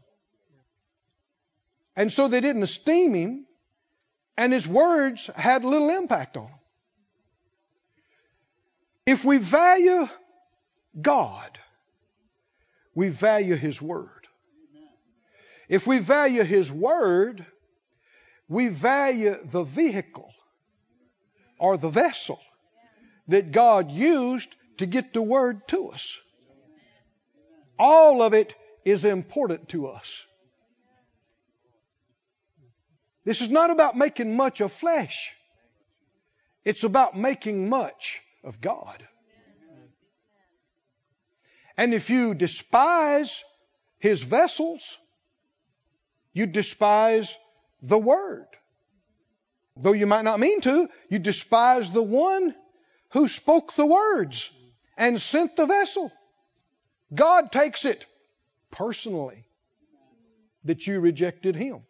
[1.96, 3.46] And so they didn't esteem him,
[4.36, 6.60] and his words had little impact on them.
[9.06, 10.08] If we value
[11.00, 11.60] God,
[12.96, 14.28] we value his word.
[15.70, 17.46] If we value his word,
[18.50, 20.34] we value the vehicle
[21.60, 22.40] or the vessel
[23.28, 26.18] that God used to get the word to us.
[27.84, 28.54] All of it
[28.86, 30.22] is important to us.
[33.26, 35.32] This is not about making much of flesh.
[36.64, 39.04] It's about making much of God.
[41.76, 43.44] And if you despise
[43.98, 44.96] his vessels,
[46.34, 47.36] you despise
[47.82, 48.46] the Word.
[49.76, 52.54] Though you might not mean to, you despise the one
[53.14, 54.52] who spoke the words
[54.96, 56.12] and sent the vessel.
[57.14, 58.06] God takes it
[58.72, 59.46] personally
[60.64, 61.82] that you rejected Him.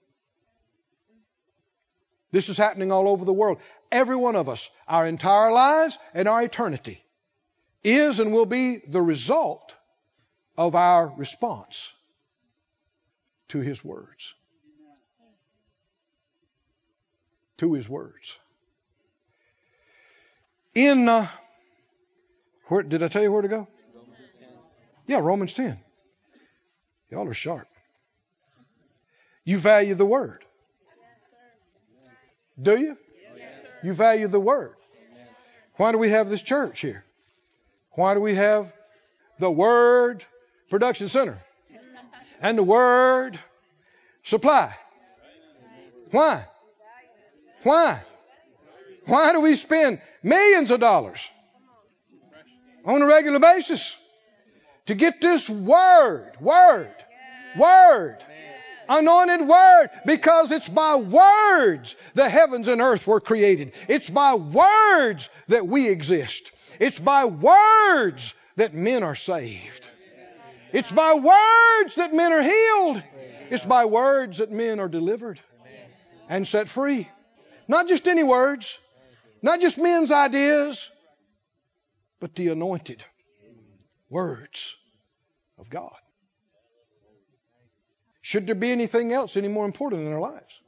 [2.32, 3.60] This is happening all over the world.
[3.92, 7.04] Every one of us, our entire lives and our eternity,
[7.84, 9.74] is and will be the result
[10.58, 11.90] of our response
[13.50, 14.34] to His words.
[17.62, 18.38] to his words.
[20.74, 21.28] In uh,
[22.70, 23.68] where did I tell you where to go?
[25.12, 25.78] Yeah, Romans 10.
[27.10, 27.68] Y'all are sharp.
[29.44, 30.46] You value the word.
[32.62, 32.98] Do you?
[33.84, 34.74] You value the word.
[35.76, 37.04] Why do we have this church here?
[37.92, 38.72] Why do we have
[39.38, 40.24] the Word
[40.70, 41.42] Production Center
[42.42, 43.38] and the Word
[44.24, 44.74] Supply?
[46.12, 46.46] Why?
[47.64, 48.02] Why?
[49.08, 51.28] Why do we spend millions of dollars
[52.86, 53.94] on a regular basis
[54.92, 56.94] to get this word, word,
[57.56, 58.18] word,
[58.90, 59.90] anointed word?
[60.06, 63.72] Because it's by words the heavens and earth were created.
[63.88, 66.52] It's by words that we exist.
[66.78, 69.88] It's by words that men are saved.
[70.74, 73.02] It's by words that men are healed.
[73.50, 75.40] It's by words that men are delivered
[76.28, 77.08] and set free.
[77.66, 78.78] Not just any words,
[79.42, 80.90] not just men's ideas,
[82.20, 83.06] but the anointed
[84.10, 84.76] words
[85.62, 85.96] of God.
[88.22, 90.60] Should there be anything else any more important in our lives?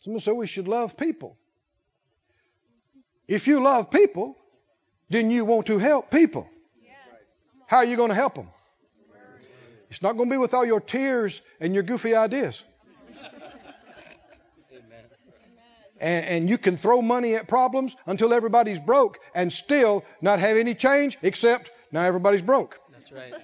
[0.00, 1.36] Someone said we should love people.
[3.26, 4.36] If you love people,
[5.10, 6.48] then you want to help people.
[7.66, 8.48] How are you going to help them?
[9.90, 12.62] It's not going to be with all your tears and your goofy ideas.
[16.00, 20.56] and, and you can throw money at problems until everybody's broke and still not have
[20.56, 22.78] any change except now everybody's broke.
[23.10, 23.42] That's right.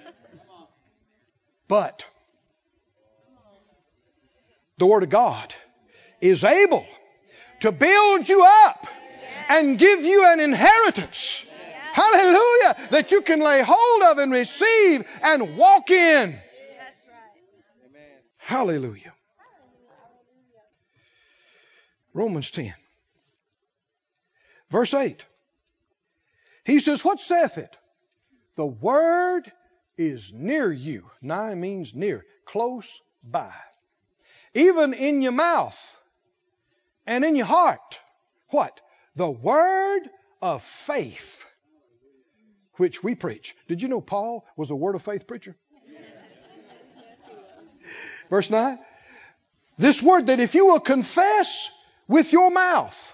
[1.68, 2.04] But
[4.78, 5.54] the Word of God
[6.20, 6.86] is able
[7.60, 8.86] to build you up
[9.48, 11.42] and give you an inheritance.
[11.92, 12.76] Hallelujah.
[12.90, 16.32] That you can lay hold of and receive and walk in.
[16.32, 17.94] That's right.
[18.38, 19.12] Hallelujah.
[22.12, 22.74] Romans 10.
[24.70, 25.24] Verse 8.
[26.64, 27.76] He says, What saith it?
[28.56, 29.50] The word
[29.96, 31.10] is near you.
[31.20, 32.92] Nigh means near, close
[33.22, 33.52] by.
[34.54, 35.78] Even in your mouth
[37.06, 37.98] and in your heart.
[38.50, 38.80] What?
[39.16, 40.02] The word
[40.40, 41.44] of faith
[42.74, 43.56] which we preach.
[43.68, 45.56] Did you know Paul was a word of faith preacher?
[48.30, 48.78] Verse 9.
[49.78, 51.68] This word that if you will confess
[52.06, 53.12] with your mouth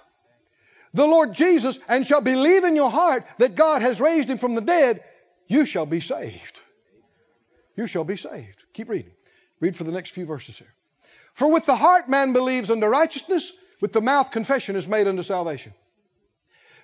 [0.92, 4.54] the Lord Jesus and shall believe in your heart that God has raised him from
[4.54, 5.02] the dead,
[5.50, 6.60] you shall be saved.
[7.76, 8.62] You shall be saved.
[8.72, 9.10] Keep reading.
[9.58, 10.72] Read for the next few verses here.
[11.34, 15.24] For with the heart man believes unto righteousness, with the mouth confession is made unto
[15.24, 15.74] salvation.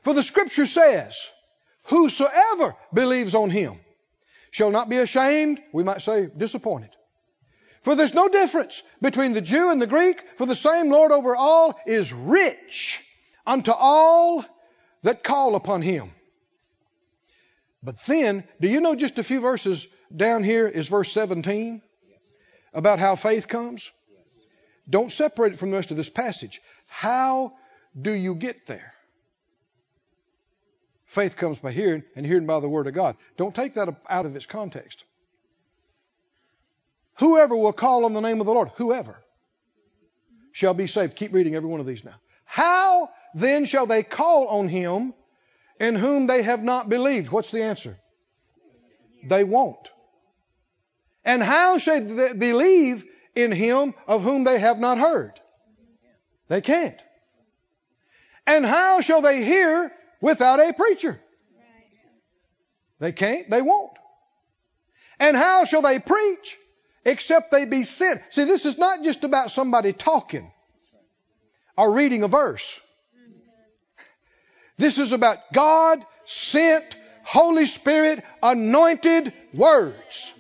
[0.03, 1.17] For the scripture says,
[1.85, 3.79] Whosoever believes on him
[4.51, 6.91] shall not be ashamed, we might say disappointed.
[7.83, 11.37] For there's no difference between the Jew and the Greek, for the same Lord over
[11.37, 13.01] all is rich
[13.47, 14.45] unto all
[15.05, 16.11] that call upon him.
[17.83, 21.83] But then, do you know just a few verses down here is verse 17
[22.73, 23.91] about how faith comes?
[24.89, 26.61] Don't separate it from the rest of this passage.
[26.87, 27.53] How
[28.01, 28.93] do you get there?
[31.07, 33.17] Faith comes by hearing, and hearing by the Word of God.
[33.37, 35.05] Don't take that out of its context.
[37.19, 39.23] Whoever will call on the name of the Lord, whoever,
[40.53, 41.17] shall be saved.
[41.17, 42.17] Keep reading every one of these now.
[42.45, 45.15] How then shall they call on him
[45.79, 47.31] in whom they have not believed?
[47.31, 47.99] What's the answer?
[49.25, 49.89] They won't.
[51.25, 53.05] And how shall they believe
[53.35, 55.33] in him of whom they have not heard?
[56.49, 56.99] They can't.
[58.47, 61.21] And how shall they hear without a preacher?
[63.01, 63.93] They can't, they won't.
[65.19, 66.57] And how shall they preach
[67.05, 68.23] except they be sent?
[68.31, 70.51] See, this is not just about somebody talking
[71.77, 72.81] or reading a verse.
[74.79, 76.85] This is about God sent,
[77.25, 80.31] Holy Spirit anointed words.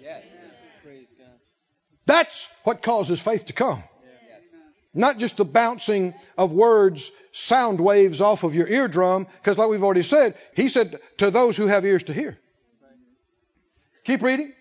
[2.04, 3.82] That's what causes faith to come.
[4.94, 9.82] Not just the bouncing of words, sound waves off of your eardrum, because like we've
[9.82, 12.38] already said, he said to those who have ears to hear.
[14.04, 14.52] Keep reading.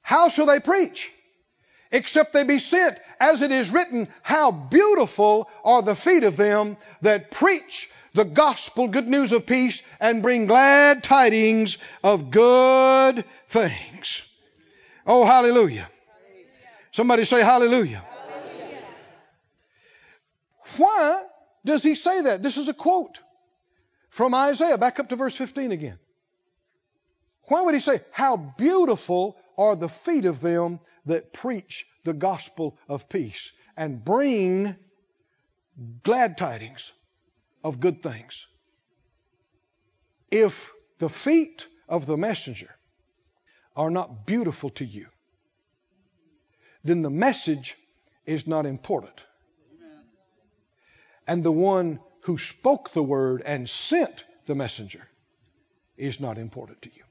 [0.00, 1.10] How shall they preach?
[1.90, 6.76] Except they be sent, as it is written, how beautiful are the feet of them
[7.02, 14.22] that preach the gospel, good news of peace, and bring glad tidings of good things.
[15.06, 15.88] Oh, hallelujah.
[16.92, 18.04] Somebody say hallelujah.
[18.30, 18.82] hallelujah.
[20.76, 21.24] Why
[21.64, 22.42] does he say that?
[22.42, 23.18] This is a quote
[24.10, 24.78] from Isaiah.
[24.78, 25.98] Back up to verse 15 again.
[27.44, 32.76] Why would he say, How beautiful are the feet of them that preach the gospel
[32.88, 34.76] of peace and bring
[36.02, 36.92] glad tidings
[37.68, 38.46] of good things?
[40.30, 42.70] If the feet of the messenger
[43.76, 45.06] are not beautiful to you,
[46.82, 47.76] then the message
[48.26, 49.20] is not important.
[51.26, 55.06] And the one who spoke the word and sent the messenger
[55.96, 57.02] is not important to you.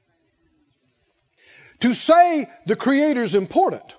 [1.80, 3.94] To say the Creator is important,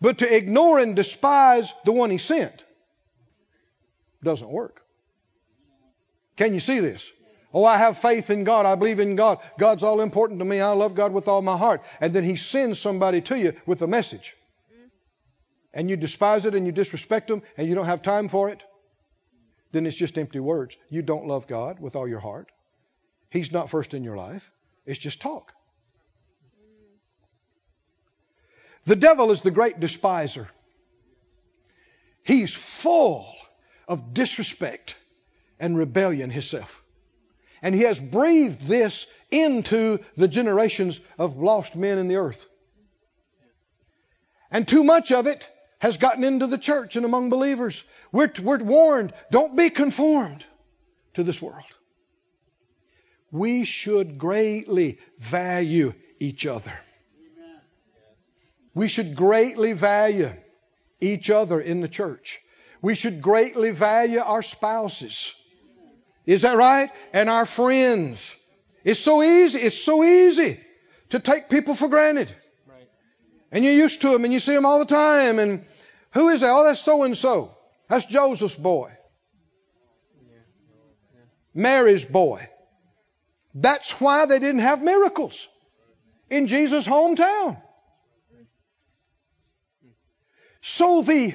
[0.00, 2.62] but to ignore and despise the one He sent
[4.22, 4.83] doesn't work.
[6.36, 7.06] Can you see this?
[7.52, 8.66] Oh, I have faith in God.
[8.66, 9.38] I believe in God.
[9.58, 10.60] God's all important to me.
[10.60, 11.82] I love God with all my heart.
[12.00, 14.34] And then He sends somebody to you with a message.
[15.72, 18.62] And you despise it and you disrespect them and you don't have time for it.
[19.70, 20.76] Then it's just empty words.
[20.88, 22.50] You don't love God with all your heart.
[23.30, 24.50] He's not first in your life.
[24.86, 25.52] It's just talk.
[28.86, 30.48] The devil is the great despiser.
[32.22, 33.34] He's full
[33.88, 34.96] of disrespect
[35.58, 36.82] and rebellion himself.
[37.62, 42.46] And he has breathed this into the generations of lost men in the earth.
[44.50, 45.48] And too much of it
[45.78, 47.82] has gotten into the church and among believers.
[48.12, 50.44] We're, we're warned don't be conformed
[51.14, 51.64] to this world.
[53.32, 56.72] We should greatly value each other.
[58.74, 60.32] We should greatly value
[61.00, 62.40] each other in the church.
[62.82, 65.32] We should greatly value our spouses.
[66.26, 66.90] Is that right?
[67.12, 68.36] And our friends.
[68.82, 69.58] It's so easy.
[69.58, 70.60] It's so easy
[71.10, 72.34] to take people for granted.
[73.52, 75.38] And you're used to them and you see them all the time.
[75.38, 75.64] And
[76.12, 76.50] who is that?
[76.50, 77.56] Oh, that's so and so.
[77.88, 78.92] That's Joseph's boy.
[81.54, 82.48] Mary's boy.
[83.54, 85.46] That's why they didn't have miracles
[86.28, 87.60] in Jesus' hometown.
[90.62, 91.34] So the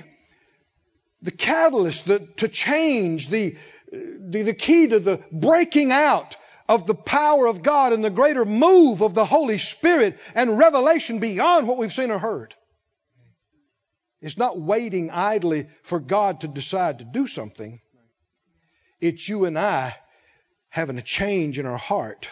[1.22, 3.58] the catalyst the, to change, the,
[3.92, 6.36] the, the key to the breaking out
[6.68, 11.20] of the power of God and the greater move of the Holy Spirit and revelation
[11.20, 12.54] beyond what we've seen or heard.
[14.22, 17.80] It's not waiting idly for God to decide to do something.
[19.00, 19.96] It's you and I
[20.70, 22.30] having a change in our heart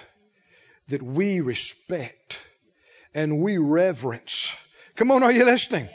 [0.90, 2.40] that we respect
[3.14, 4.52] and we reverence.
[4.96, 5.90] Come on, are you listening?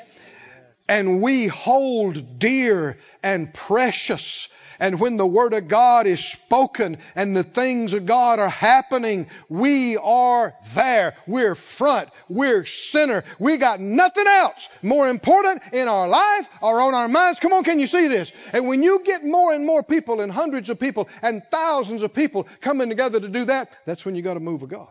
[0.92, 4.48] And we hold dear and precious.
[4.78, 9.28] And when the Word of God is spoken and the things of God are happening,
[9.48, 11.16] we are there.
[11.26, 12.10] We're front.
[12.28, 13.24] We're center.
[13.38, 17.40] We got nothing else more important in our life or on our minds.
[17.40, 18.30] Come on, can you see this?
[18.52, 22.12] And when you get more and more people and hundreds of people and thousands of
[22.12, 24.88] people coming together to do that, that's when you got to move of God.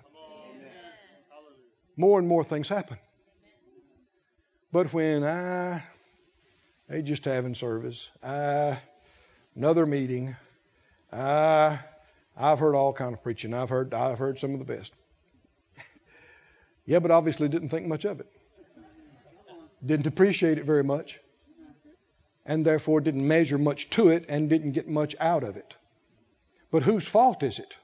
[1.96, 2.98] More and more things happen.
[4.72, 5.84] But when I,
[6.92, 8.78] they just having service, I,
[9.56, 10.36] another meeting,
[11.10, 11.80] I,
[12.36, 13.54] I've heard all kind of preaching.
[13.54, 14.92] I've heard, I've heard some of the best.
[16.86, 18.28] yeah, but obviously didn't think much of it.
[19.86, 21.18] Didn't appreciate it very much.
[22.46, 25.74] And therefore didn't measure much to it and didn't get much out of it.
[26.72, 27.78] But whose fault is it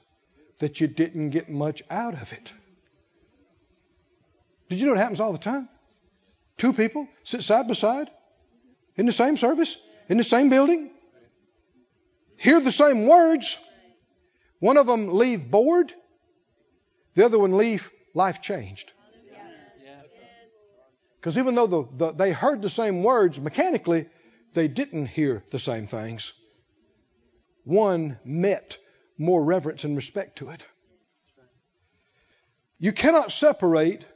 [0.58, 2.52] that you didn't get much out of it?
[4.68, 5.66] Did you know it happens all the time?
[6.58, 8.10] Two people sit side by side
[8.98, 9.76] in the same service,
[10.08, 10.90] in the same building,
[12.36, 13.56] hear the same words.
[14.58, 15.92] One of them leave bored,
[17.14, 18.92] the other one leave life changed.
[21.20, 24.06] Because even though the, the, they heard the same words mechanically,
[24.54, 26.32] they didn't hear the same things.
[27.64, 28.78] One met
[29.18, 30.64] more reverence and respect to it.
[32.78, 34.06] You cannot separate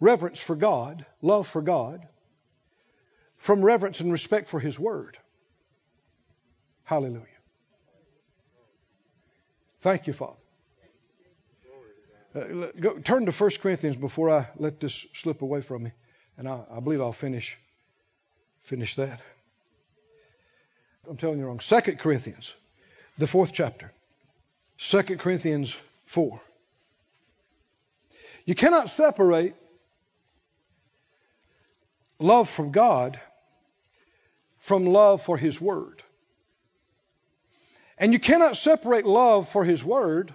[0.00, 2.06] reverence for God, love for God,
[3.44, 5.18] from reverence and respect for His Word.
[6.84, 7.26] Hallelujah.
[9.82, 10.40] Thank you, Father.
[12.34, 15.92] Uh, go, turn to 1 Corinthians before I let this slip away from me,
[16.38, 17.58] and I, I believe I'll finish
[18.62, 19.20] finish that.
[21.06, 21.58] I'm telling you wrong.
[21.58, 22.54] 2 Corinthians,
[23.18, 23.92] the fourth chapter.
[24.78, 25.76] 2 Corinthians
[26.06, 26.40] 4.
[28.46, 29.54] You cannot separate
[32.18, 33.20] love from God
[34.64, 36.02] from love for His Word.
[37.98, 40.32] And you cannot separate love for His Word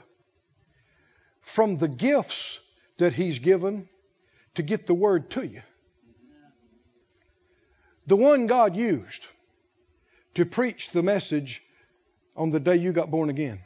[1.42, 2.60] from the gifts
[3.00, 3.90] that He's given
[4.54, 5.64] to get the Word to you.
[8.06, 9.26] The one God used
[10.36, 11.64] to preach the message
[12.36, 13.60] on the day you got born again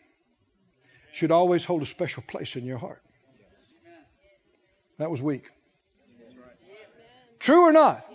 [1.11, 3.03] should always hold a special place in your heart.
[4.97, 5.43] That was weak.
[7.39, 8.12] True or not?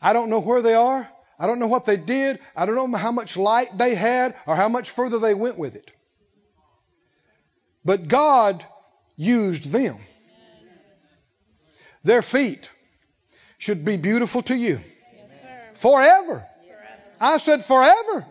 [0.00, 1.08] I don't know where they are.
[1.38, 2.40] I don't know what they did.
[2.56, 5.76] I don't know how much light they had or how much further they went with
[5.76, 5.90] it.
[7.84, 8.64] But God
[9.16, 9.98] used them.
[12.04, 12.70] Their feet
[13.58, 14.80] should be beautiful to you.
[15.74, 16.44] Forever.
[17.20, 18.26] I said forever.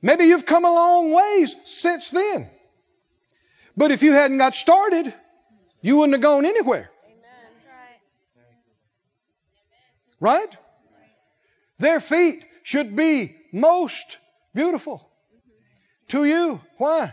[0.00, 2.50] Maybe you've come a long ways since then.
[3.76, 5.14] But if you hadn't got started,
[5.80, 6.90] you wouldn't have gone anywhere.
[10.22, 10.56] Right?
[11.80, 14.18] Their feet should be most
[14.54, 15.04] beautiful
[16.10, 16.60] to you.
[16.78, 17.12] Why?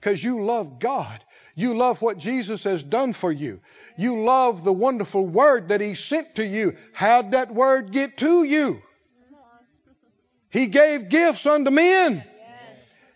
[0.00, 1.22] Because you love God.
[1.54, 3.60] You love what Jesus has done for you.
[3.96, 6.76] You love the wonderful word that He sent to you.
[6.92, 8.82] How'd that word get to you?
[10.50, 12.24] He gave gifts unto men.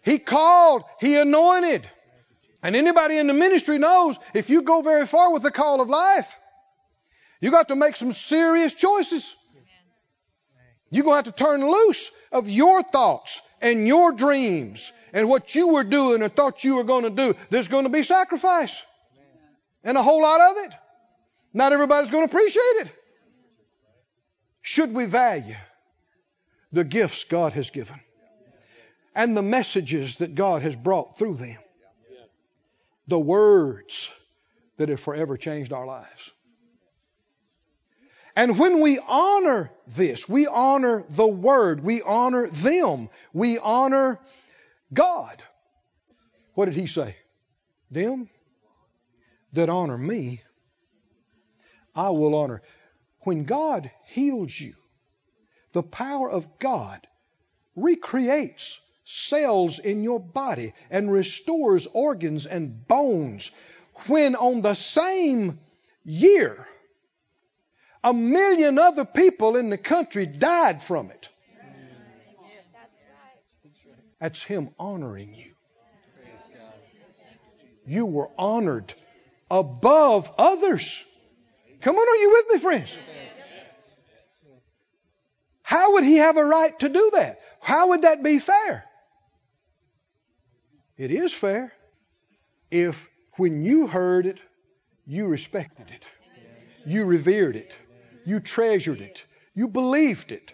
[0.02, 0.84] He called.
[1.00, 1.84] He anointed.
[2.62, 5.88] And anybody in the ministry knows if you go very far with the call of
[5.88, 6.32] life,
[7.42, 9.34] you got to make some serious choices.
[10.90, 15.52] You're going to have to turn loose of your thoughts and your dreams and what
[15.54, 17.34] you were doing or thought you were going to do.
[17.50, 18.80] There's going to be sacrifice
[19.82, 20.72] and a whole lot of it.
[21.52, 22.92] Not everybody's going to appreciate it.
[24.60, 25.56] Should we value
[26.70, 27.98] the gifts God has given
[29.16, 31.58] and the messages that God has brought through them?
[33.08, 34.08] The words
[34.76, 36.30] that have forever changed our lives.
[38.34, 44.18] And when we honor this, we honor the Word, we honor them, we honor
[44.92, 45.42] God.
[46.54, 47.16] What did he say?
[47.90, 48.28] Them
[49.52, 50.42] that honor me,
[51.94, 52.62] I will honor.
[53.20, 54.74] When God heals you
[55.72, 57.06] The power of God
[57.76, 63.50] recreates cells in your body and restores organs and bones
[64.06, 65.58] when on the same
[66.04, 66.66] year
[68.04, 71.28] a million other people in the country died from it.
[74.20, 75.52] That's Him honoring you.
[77.86, 78.94] You were honored
[79.50, 80.98] above others.
[81.80, 82.90] Come on, are you with me, friends?
[85.62, 87.40] How would He have a right to do that?
[87.60, 88.84] How would that be fair?
[90.96, 91.72] It is fair
[92.70, 94.38] if when you heard it,
[95.06, 96.04] you respected it,
[96.86, 97.72] you revered it,
[98.24, 99.22] you treasured it,
[99.54, 100.52] you believed it,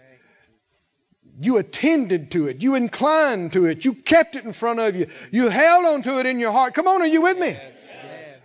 [1.39, 5.07] you attended to it, you inclined to it, you kept it in front of you,
[5.31, 6.73] you held on to it in your heart.
[6.73, 7.57] Come on, are you with me?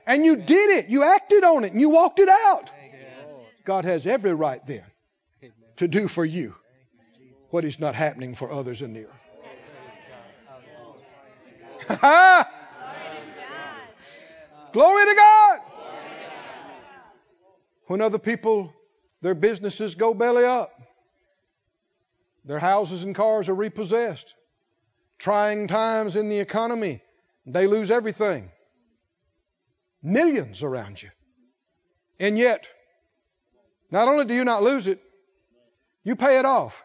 [0.06, 2.70] And you did it, you acted on it, and you walked it out.
[3.64, 4.84] God has every right then
[5.78, 6.54] to do for you
[7.50, 9.24] what is not happening for others in the earth.
[14.72, 15.58] Glory to God.
[17.86, 18.73] When other people,
[19.24, 20.78] their businesses go belly up,
[22.44, 24.34] their houses and cars are repossessed,
[25.18, 27.00] trying times in the economy,
[27.46, 28.50] they lose everything.
[30.02, 31.08] Millions around you.
[32.20, 32.68] And yet,
[33.90, 35.00] not only do you not lose it,
[36.02, 36.84] you pay it off.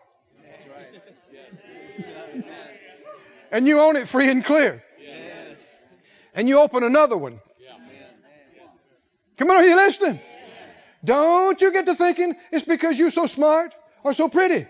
[3.52, 4.82] and you own it free and clear.
[6.34, 7.42] And you open another one.
[9.36, 10.22] Come on, are you listening?
[11.04, 13.74] Don't you get to thinking it's because you're so smart
[14.04, 14.68] or so pretty.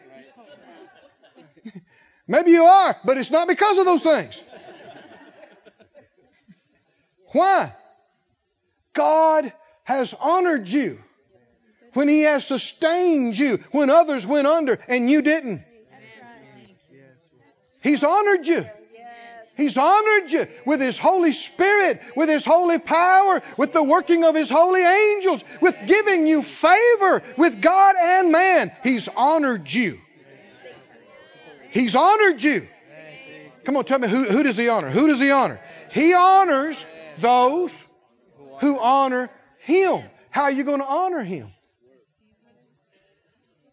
[2.28, 4.42] Maybe you are, but it's not because of those things.
[7.32, 7.74] Why?
[8.94, 9.54] God
[9.84, 11.00] has honored you
[11.94, 15.64] when He has sustained you when others went under and you didn't.
[17.82, 18.68] He's honored you.
[19.60, 24.34] He's honored you with His Holy Spirit, with His holy power, with the working of
[24.34, 28.72] His holy angels, with giving you favor with God and man.
[28.84, 30.00] He's honored you.
[31.72, 32.70] He's honored you.
[33.66, 34.90] Come on, tell me, who, who does He honor?
[34.90, 35.60] Who does He honor?
[35.92, 36.84] He honors
[37.20, 37.74] those
[38.62, 39.30] who honor
[39.60, 40.04] Him.
[40.30, 41.52] How are you going to honor Him?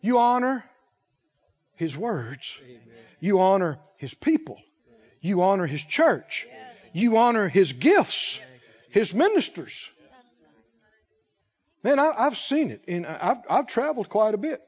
[0.01, 0.65] You honor
[1.77, 2.59] His words.
[3.21, 4.59] You honor His people.
[5.21, 6.47] You honor His church.
[6.93, 8.39] You honor His gifts,
[8.91, 9.89] His ministers.
[11.83, 12.83] Man, I, have seen it.
[12.89, 14.61] In, I've, I've traveled quite a bit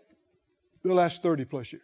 [0.84, 1.82] the last 30 plus years.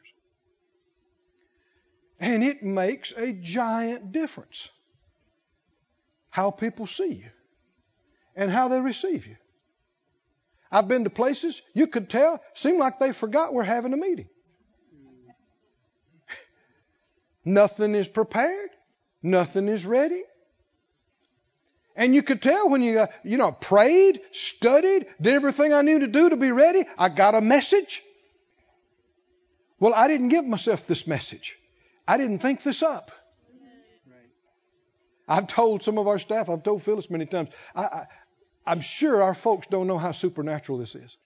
[2.20, 4.68] And it makes a giant difference
[6.30, 7.30] how people see you
[8.36, 9.36] and how they receive you.
[10.70, 14.28] I've been to places you could tell, seemed like they forgot we're having a meeting.
[17.44, 18.70] Nothing is prepared.
[19.22, 20.22] Nothing is ready.
[21.96, 26.00] And you could tell when you, uh, you know, prayed, studied, did everything I knew
[26.00, 26.84] to do to be ready.
[26.98, 28.02] I got a message.
[29.78, 31.56] Well, I didn't give myself this message.
[32.06, 33.10] I didn't think this up.
[35.26, 38.06] I've told some of our staff, I've told Phyllis many times, I,
[38.66, 41.16] I, am sure our folks don't know how supernatural this is.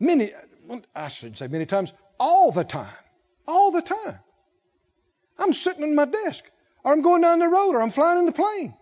[0.00, 0.32] Many,
[0.94, 3.03] I shouldn't say many times, all the time.
[3.46, 4.18] All the time.
[5.38, 6.44] I'm sitting in my desk,
[6.84, 8.74] or I'm going down the road, or I'm flying in the plane.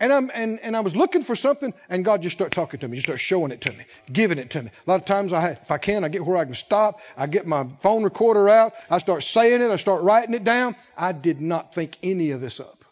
[0.00, 2.88] And, I'm, and, and I was looking for something, and God just started talking to
[2.88, 4.70] me, just started showing it to me, giving it to me.
[4.86, 7.00] A lot of times, I, if I can, I get where I can stop.
[7.16, 8.74] I get my phone recorder out.
[8.90, 9.70] I start saying it.
[9.70, 10.76] I start writing it down.
[10.96, 12.84] I did not think any of this up.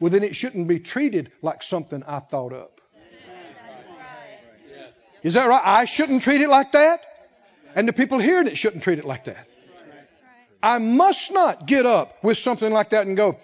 [0.00, 2.80] Well, then it shouldn't be treated like something I thought up.
[5.22, 5.62] Is that right?
[5.62, 7.00] I shouldn't treat it like that.
[7.74, 9.48] And the people hearing it shouldn't treat it like that.
[10.62, 13.38] I must not get up with something like that and go,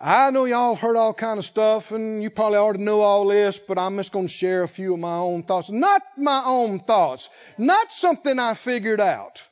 [0.00, 3.58] I know y'all heard all kind of stuff and you probably already know all this,
[3.58, 5.70] but I'm just going to share a few of my own thoughts.
[5.70, 7.28] Not my own thoughts.
[7.56, 9.42] Not something I figured out.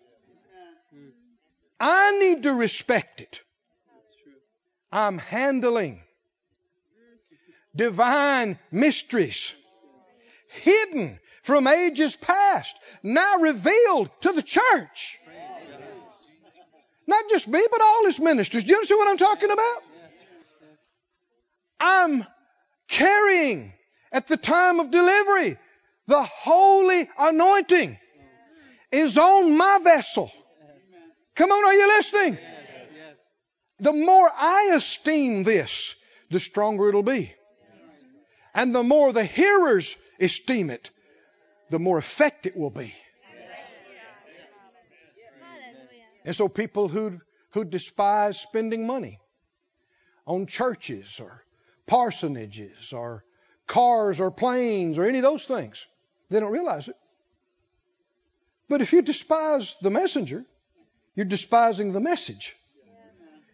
[1.79, 3.41] I need to respect it.
[4.91, 6.03] I'm handling
[7.75, 9.55] divine mysteries
[10.49, 15.19] hidden from ages past, now revealed to the church.
[17.07, 18.65] Not just me, but all his ministers.
[18.65, 19.79] Do you understand what I'm talking about?
[21.81, 22.27] I'm
[22.89, 23.73] carrying
[24.13, 25.59] at the time of delivery
[26.07, 27.99] the holy anointing
[28.91, 30.31] is on my vessel.
[31.35, 32.39] Come on, are you listening?
[33.81, 35.95] The more I esteem this,
[36.31, 37.33] the stronger it'll be.
[38.55, 40.91] And the more the hearers esteem it,
[41.73, 42.95] the more effect it will be.
[46.25, 47.19] And so people who
[47.53, 49.19] who despise spending money
[50.27, 51.43] on churches or
[51.89, 53.25] parsonages or
[53.67, 55.87] cars or planes or any of those things,
[56.29, 56.97] they don't realize it.
[58.69, 60.45] But if you despise the messenger,
[61.15, 62.55] you're despising the message.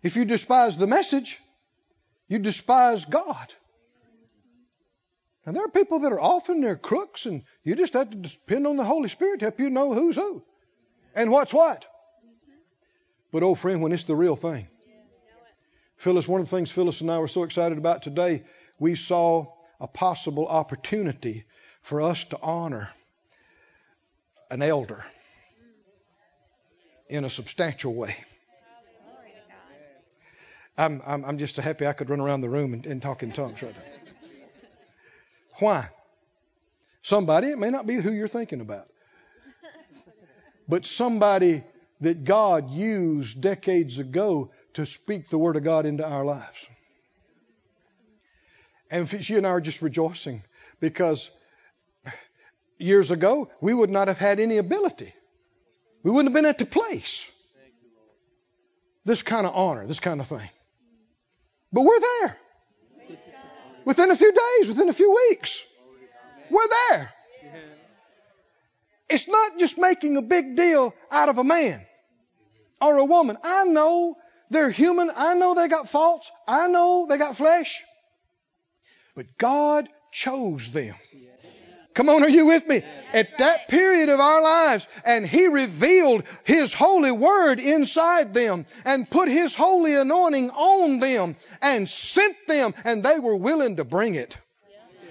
[0.03, 1.39] If you despise the message,
[2.29, 3.55] you despise God.
[5.47, 8.67] And there are people that are often they're crooks, and you just have to depend
[8.67, 10.43] on the Holy Spirit to help you know who's who
[11.15, 11.87] and what's what.
[13.33, 14.69] But oh, friend, when it's the real thing,
[15.97, 18.45] Phyllis, one of the things Phyllis and I were so excited about today,
[18.79, 19.47] we saw
[19.81, 21.45] a possible opportunity
[21.83, 22.91] for us to honor
[24.51, 25.05] an elder
[27.09, 28.17] in a substantial way.
[30.77, 33.25] I'm, I'm, I'm just so happy I could run around the room and, and talk
[33.25, 33.98] in tongues right now.
[35.59, 35.89] Why?
[37.03, 38.89] Somebody, it may not be who you're thinking about,
[40.69, 41.65] but somebody
[42.01, 46.67] that God used decades ago to speak the Word of God into our lives.
[48.91, 50.43] And she and I are just rejoicing
[50.81, 51.31] because
[52.79, 55.13] years ago we would not have had any ability.
[56.03, 57.29] We wouldn't have been at the place.
[59.05, 60.49] This kind of honor, this kind of thing.
[61.73, 62.37] But we're there.
[63.89, 65.63] Within a few days, within a few weeks,
[66.51, 67.11] we're there.
[69.09, 71.81] It's not just making a big deal out of a man
[72.83, 73.39] or a woman.
[73.43, 74.19] I know
[74.51, 75.11] they're human.
[75.17, 76.31] I know they got faults.
[76.47, 77.83] I know they got flesh.
[79.15, 80.95] But God chose them.
[81.99, 82.85] Come on, are you with me?
[83.13, 89.11] At that period of our lives, and He revealed His holy word inside them and
[89.11, 94.15] put His holy anointing on them and sent them, and they were willing to bring
[94.15, 94.39] it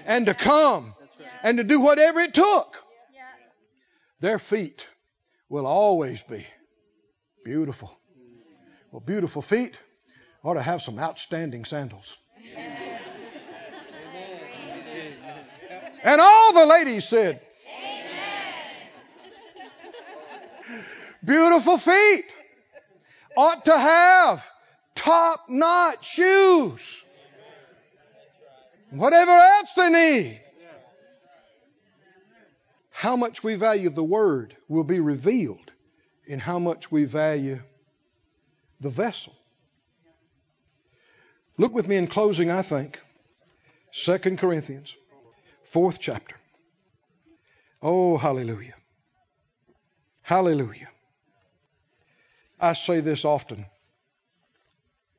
[0.05, 0.95] and to come
[1.43, 2.81] and to do whatever it took.
[4.21, 4.87] Their feet
[5.49, 6.47] will always be
[7.43, 7.91] beautiful.
[8.93, 9.75] Well, beautiful feet
[10.41, 12.15] ought to have some outstanding sandals.
[16.03, 17.41] And all the ladies said,
[17.79, 18.43] Amen.
[21.23, 22.25] Beautiful feet
[23.35, 24.47] ought to have
[24.95, 27.03] top notch shoes.
[28.89, 30.41] Whatever else they need.
[32.91, 35.71] How much we value the Word will be revealed
[36.25, 37.59] in how much we value
[38.81, 39.33] the vessel.
[41.57, 42.99] Look with me in closing, I think.
[43.93, 44.95] 2 Corinthians,
[45.69, 46.35] fourth chapter.
[47.81, 48.73] Oh, hallelujah.
[50.21, 50.89] Hallelujah.
[52.59, 53.65] I say this often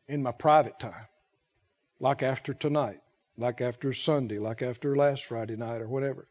[0.08, 1.06] in my private time,
[2.00, 3.00] like after tonight,
[3.36, 6.26] like after Sunday, like after last Friday night, or whatever.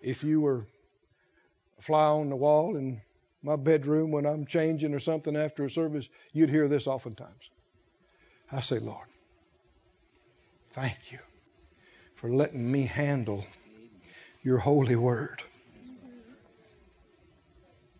[0.00, 0.66] If you were
[1.78, 3.00] a fly on the wall in
[3.42, 7.50] my bedroom when I'm changing or something after a service, you'd hear this oftentimes.
[8.50, 9.06] I say, Lord,
[10.72, 11.18] thank you
[12.22, 13.44] for letting me handle
[14.44, 15.42] your holy word.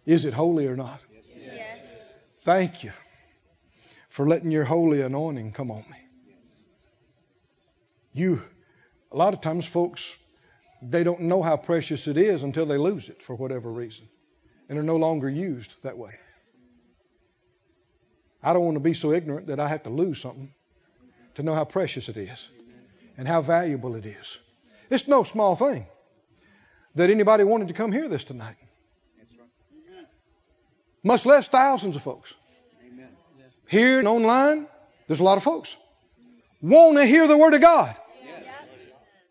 [0.07, 1.01] Is it holy or not?
[1.37, 1.79] Yes.
[2.43, 2.93] Thank you
[4.11, 5.97] for letting your holy anointing come on me.
[8.13, 8.41] You,
[9.11, 10.15] a lot of times, folks,
[10.81, 14.09] they don't know how precious it is until they lose it for whatever reason
[14.69, 16.13] and are no longer used that way.
[18.41, 20.55] I don't want to be so ignorant that I have to lose something
[21.35, 22.49] to know how precious it is
[23.17, 24.39] and how valuable it is.
[24.91, 25.87] It's no small thing
[26.95, 28.57] that anybody wanted to come hear this tonight.
[31.03, 32.33] Much less thousands of folks.
[33.69, 34.67] Here and online,
[35.09, 35.75] there's a lot of folks.
[36.61, 37.97] Want to hear the Word of God.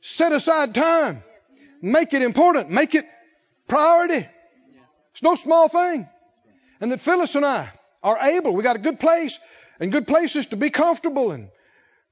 [0.01, 1.23] Set aside time.
[1.81, 2.69] Make it important.
[2.69, 3.05] Make it
[3.67, 4.27] priority.
[5.13, 6.07] It's no small thing.
[6.79, 7.71] And that Phyllis and I
[8.03, 9.37] are able, we got a good place
[9.79, 11.49] and good places to be comfortable and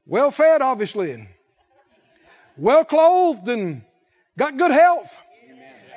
[0.06, 1.28] well fed, obviously, and
[2.60, 3.82] well clothed and
[4.38, 5.12] got good health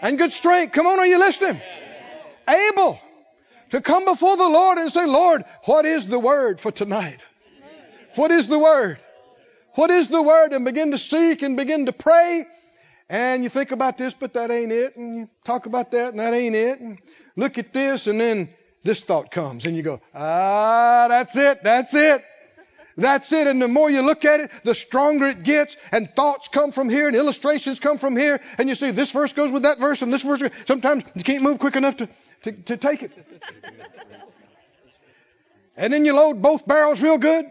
[0.00, 0.72] and good strength.
[0.72, 1.60] Come on, are you listening?
[2.48, 2.98] Able
[3.70, 7.24] to come before the Lord and say, Lord, what is the word for tonight?
[8.14, 8.98] What is the word?
[9.74, 10.52] What is the word?
[10.52, 12.46] And begin to seek and begin to pray
[13.12, 14.96] and you think about this, but that ain't it.
[14.96, 16.80] And you talk about that, and that ain't it.
[16.80, 16.98] And
[17.36, 18.48] look at this, and then
[18.84, 22.24] this thought comes, and you go, ah, that's it, that's it.
[22.96, 23.46] That's it.
[23.46, 25.76] And the more you look at it, the stronger it gets.
[25.90, 28.40] And thoughts come from here and illustrations come from here.
[28.58, 30.42] And you see this verse goes with that verse and this verse.
[30.66, 32.08] Sometimes you can't move quick enough to,
[32.42, 33.12] to, to take it.
[35.76, 37.46] And then you load both barrels real good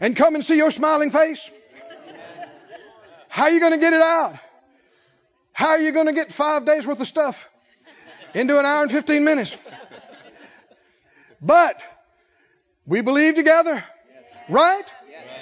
[0.00, 1.48] and come and see your smiling face.
[3.28, 4.36] How are you going to get it out?
[5.52, 7.48] How are you going to get five days worth of stuff
[8.34, 9.56] into an hour and 15 minutes?
[11.40, 11.82] But
[12.86, 13.84] we believe together,
[14.50, 14.84] right?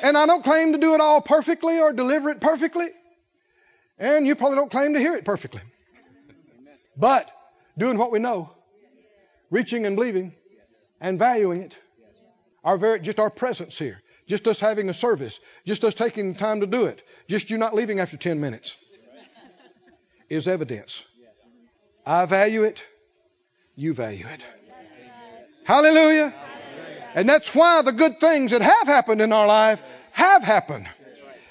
[0.03, 2.89] And I don't claim to do it all perfectly or deliver it perfectly.
[3.99, 5.63] And you probably don't claim to hear it perfectly.
[6.97, 7.31] But
[7.77, 8.51] doing what we know,
[9.51, 10.35] reaching and believing,
[11.01, 11.77] and valuing it,
[12.65, 16.39] our very, just our presence here, just us having a service, just us taking the
[16.39, 18.77] time to do it, just you not leaving after 10 minutes,
[20.29, 21.03] is evidence.
[22.05, 22.83] I value it,
[23.75, 24.45] you value it.
[25.65, 26.35] Hallelujah.
[27.19, 29.83] And that's why the good things that have happened in our life
[30.13, 30.87] have happened.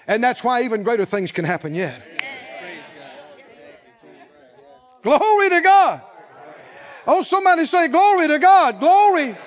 [0.07, 2.01] And that's why even greater things can happen yet.
[5.03, 6.01] Glory to God.
[7.05, 8.79] Oh, somebody say, Glory to God.
[8.79, 9.37] Glory.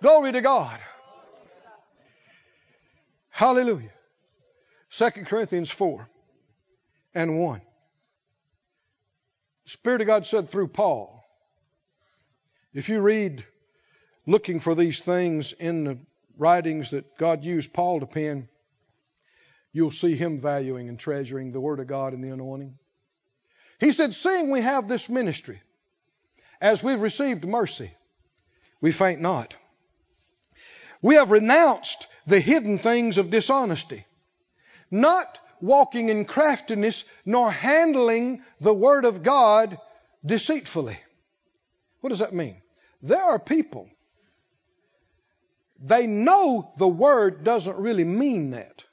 [0.00, 0.78] Glory to God.
[3.30, 3.90] Hallelujah.
[4.92, 6.08] 2 Corinthians 4
[7.16, 7.60] and 1.
[9.64, 11.24] The Spirit of God said through Paul,
[12.72, 13.44] if you read
[14.28, 15.98] looking for these things in the
[16.36, 18.46] writings that God used Paul to pen,
[19.72, 22.78] you'll see him valuing and treasuring the Word of God and the anointing.
[23.80, 25.62] He said, Seeing we have this ministry,
[26.60, 27.90] as we've received mercy,
[28.82, 29.54] we faint not.
[31.00, 34.04] We have renounced the hidden things of dishonesty,
[34.90, 39.78] not walking in craftiness, nor handling the Word of God
[40.26, 40.98] deceitfully.
[42.02, 42.60] What does that mean?
[43.00, 43.88] There are people
[45.78, 48.84] they know the word doesn't really mean that,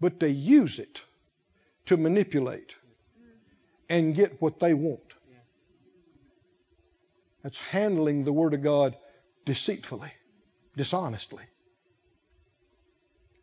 [0.00, 1.02] but they use it
[1.86, 2.74] to manipulate
[3.88, 5.00] and get what they want.
[7.42, 8.96] That's handling the Word of God
[9.44, 10.12] deceitfully,
[10.76, 11.42] dishonestly.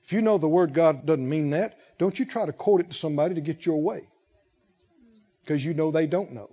[0.03, 2.91] If you know the Word God doesn't mean that, don't you try to quote it
[2.91, 4.07] to somebody to get your way.
[5.41, 6.51] Because you know they don't know.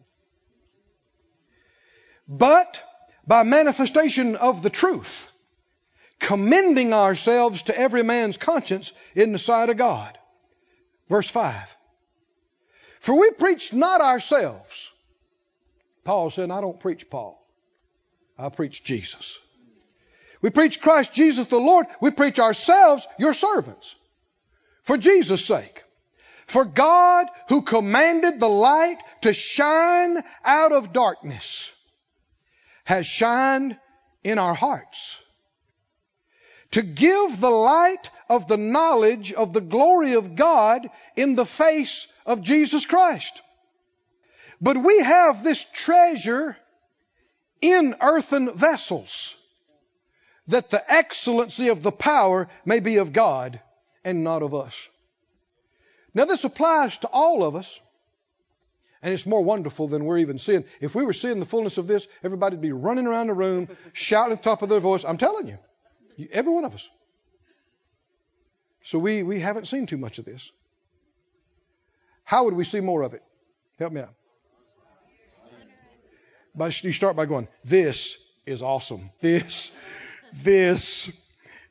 [2.26, 2.82] But
[3.26, 5.30] by manifestation of the truth,
[6.24, 10.16] commending ourselves to every man's conscience in the sight of God.
[11.08, 11.76] Verse 5.
[13.00, 14.90] For we preach not ourselves.
[16.02, 17.38] Paul said, I don't preach Paul.
[18.38, 19.38] I preach Jesus.
[20.40, 21.86] We preach Christ Jesus the Lord.
[22.00, 23.94] We preach ourselves, your servants,
[24.82, 25.84] for Jesus' sake.
[26.46, 31.70] For God, who commanded the light to shine out of darkness,
[32.84, 33.76] has shined
[34.22, 35.18] in our hearts
[36.74, 42.08] to give the light of the knowledge of the glory of God in the face
[42.26, 43.40] of Jesus Christ.
[44.60, 46.56] But we have this treasure
[47.60, 49.36] in earthen vessels,
[50.48, 53.60] that the excellency of the power may be of God
[54.04, 54.88] and not of us.
[56.12, 57.78] Now, this applies to all of us,
[59.00, 60.64] and it's more wonderful than we're even seeing.
[60.80, 64.32] If we were seeing the fullness of this, everybody'd be running around the room, shouting
[64.32, 65.04] at the top of their voice.
[65.04, 65.58] I'm telling you.
[66.32, 66.88] Every one of us.
[68.84, 70.50] So we, we haven't seen too much of this.
[72.24, 73.22] How would we see more of it?
[73.78, 74.14] Help me out.
[76.54, 78.16] By, you start by going, This
[78.46, 79.10] is awesome.
[79.20, 79.70] This,
[80.32, 81.10] this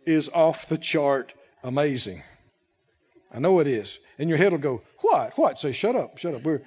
[0.06, 1.34] is off the chart
[1.64, 2.24] amazing.
[3.34, 3.98] I know it is.
[4.20, 5.38] And your head will go, What?
[5.38, 5.60] What?
[5.60, 6.44] Say, Shut up, shut up.
[6.44, 6.62] We're,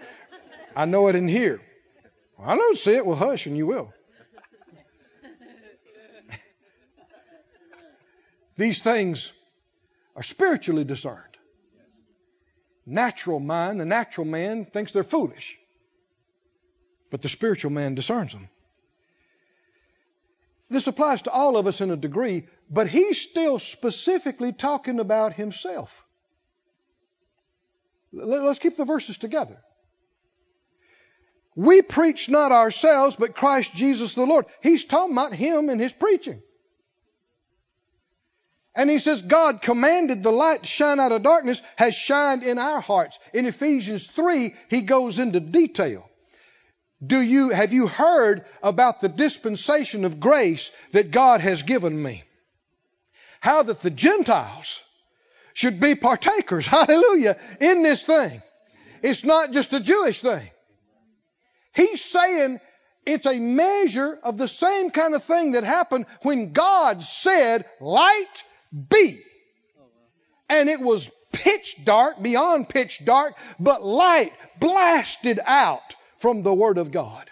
[0.75, 1.61] I know it in here.
[2.39, 3.05] Well, I don't see it.
[3.05, 3.93] Well, hush, and you will.
[8.57, 9.33] These things
[10.15, 11.37] are spiritually discerned.
[12.87, 15.57] Natural mind, the natural man thinks they're foolish,
[17.11, 18.49] but the spiritual man discerns them.
[20.71, 25.33] This applies to all of us in a degree, but he's still specifically talking about
[25.33, 26.05] himself.
[28.13, 29.59] Let's keep the verses together.
[31.55, 34.47] We preach not ourselves, but Christ Jesus the Lord.
[34.63, 36.43] He's talking about him and his preaching.
[38.77, 42.59] And he says, God commanded the light to shine out of darkness, has shined in
[42.59, 43.19] our hearts.
[43.33, 46.09] In Ephesians 3, he goes into detail.
[47.05, 52.25] Do you, have you heard about the dispensation of grace that God has given me?
[53.41, 54.79] How that the Gentiles
[55.55, 58.43] should be partakers, hallelujah, in this thing.
[59.03, 60.51] It's not just a Jewish thing.
[61.73, 62.61] He's saying
[63.07, 68.45] it's a measure of the same kind of thing that happened when God said, light
[68.73, 69.23] be.
[70.49, 76.79] And it was pitch dark, beyond pitch dark, but light blasted out from the Word
[76.79, 77.31] of God.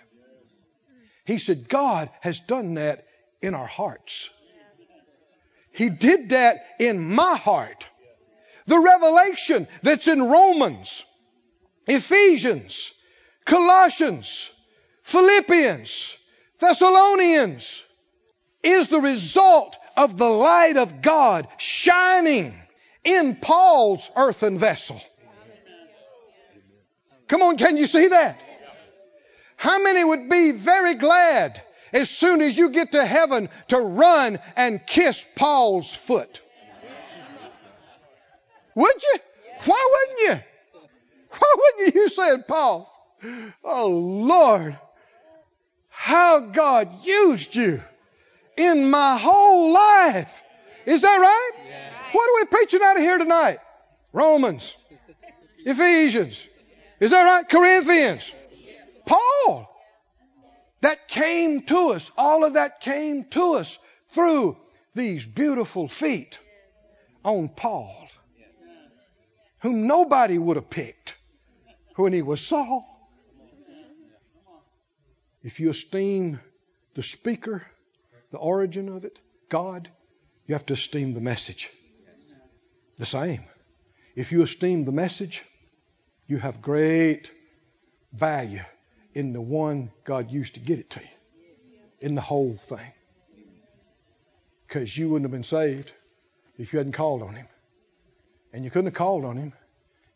[1.25, 3.07] He said, God has done that
[3.41, 4.29] in our hearts.
[5.73, 7.87] He did that in my heart.
[8.67, 11.05] The revelation that's in Romans
[11.87, 12.93] Ephesians,
[13.45, 14.51] Colossians,
[15.03, 16.17] Philippians,
[16.59, 17.83] Thessalonians
[18.63, 22.55] is the result of the light of God shining
[23.05, 25.01] in Paul's earthen vessel.
[27.29, 28.41] Come on, can you see that?
[29.57, 31.63] How many would be very glad
[31.93, 36.41] as soon as you get to heaven to run and kiss Paul's foot?
[38.75, 39.19] Would you?
[39.65, 40.81] Why wouldn't you?
[41.31, 42.03] Why wouldn't you?
[42.03, 42.91] You said, Paul,
[43.63, 44.79] oh Lord,
[45.89, 47.81] how God used you
[48.57, 50.43] in my whole life.
[50.87, 51.51] Is that right?
[51.67, 51.91] Yeah.
[52.13, 53.59] What are we preaching out of here tonight?
[54.13, 54.75] Romans,
[55.65, 56.45] Ephesians.
[57.01, 57.49] Is that right?
[57.49, 58.31] Corinthians.
[59.07, 59.71] Paul.
[60.81, 62.11] That came to us.
[62.17, 63.79] All of that came to us
[64.13, 64.59] through
[64.95, 66.39] these beautiful feet
[67.25, 68.09] on Paul,
[69.61, 71.15] whom nobody would have picked
[71.97, 72.87] when he was Saul.
[75.43, 76.41] If you esteem
[76.95, 77.67] the speaker,
[78.35, 79.17] the origin of it,
[79.49, 79.89] God,
[80.49, 81.71] you have to esteem the message.
[82.99, 83.45] The same.
[84.17, 85.43] If you esteem the message,
[86.27, 87.31] you have great
[88.13, 88.65] value
[89.15, 92.93] in the one God used to get it to you, in the whole thing.
[94.67, 95.93] Because you wouldn't have been saved
[96.59, 97.47] if you hadn't called on Him.
[98.53, 99.53] And you couldn't have called on Him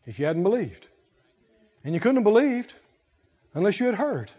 [0.05, 0.85] if you hadn't believed.
[1.85, 2.73] And you couldn't have believed
[3.53, 4.29] unless you had heard.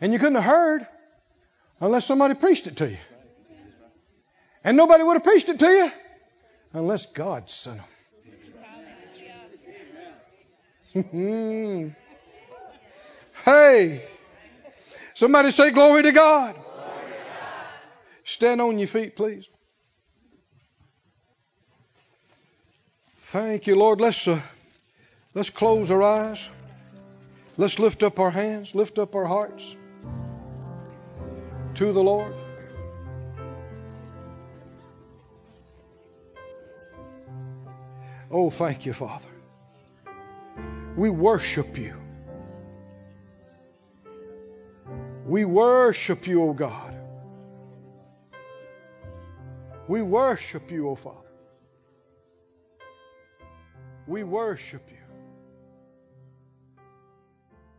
[0.00, 0.86] And you couldn't have heard
[1.80, 2.98] unless somebody preached it to you.
[4.62, 5.90] And nobody would have preached it to you
[6.72, 7.84] unless God sent them.
[13.44, 14.04] hey,
[15.14, 16.54] somebody say glory to God.
[18.22, 19.44] Stand on your feet, please.
[23.32, 24.00] Thank you, Lord.
[24.00, 24.40] Let's uh,
[25.34, 26.48] let's close our eyes.
[27.56, 29.74] Let's lift up our hands, lift up our hearts
[31.74, 32.34] to the Lord.
[38.30, 39.28] Oh, thank you, Father.
[40.96, 41.96] We worship you.
[45.26, 46.94] We worship you, O oh God.
[49.88, 51.18] We worship you, O oh Father.
[54.06, 54.98] We worship you.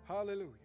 [0.08, 0.65] Hallelujah.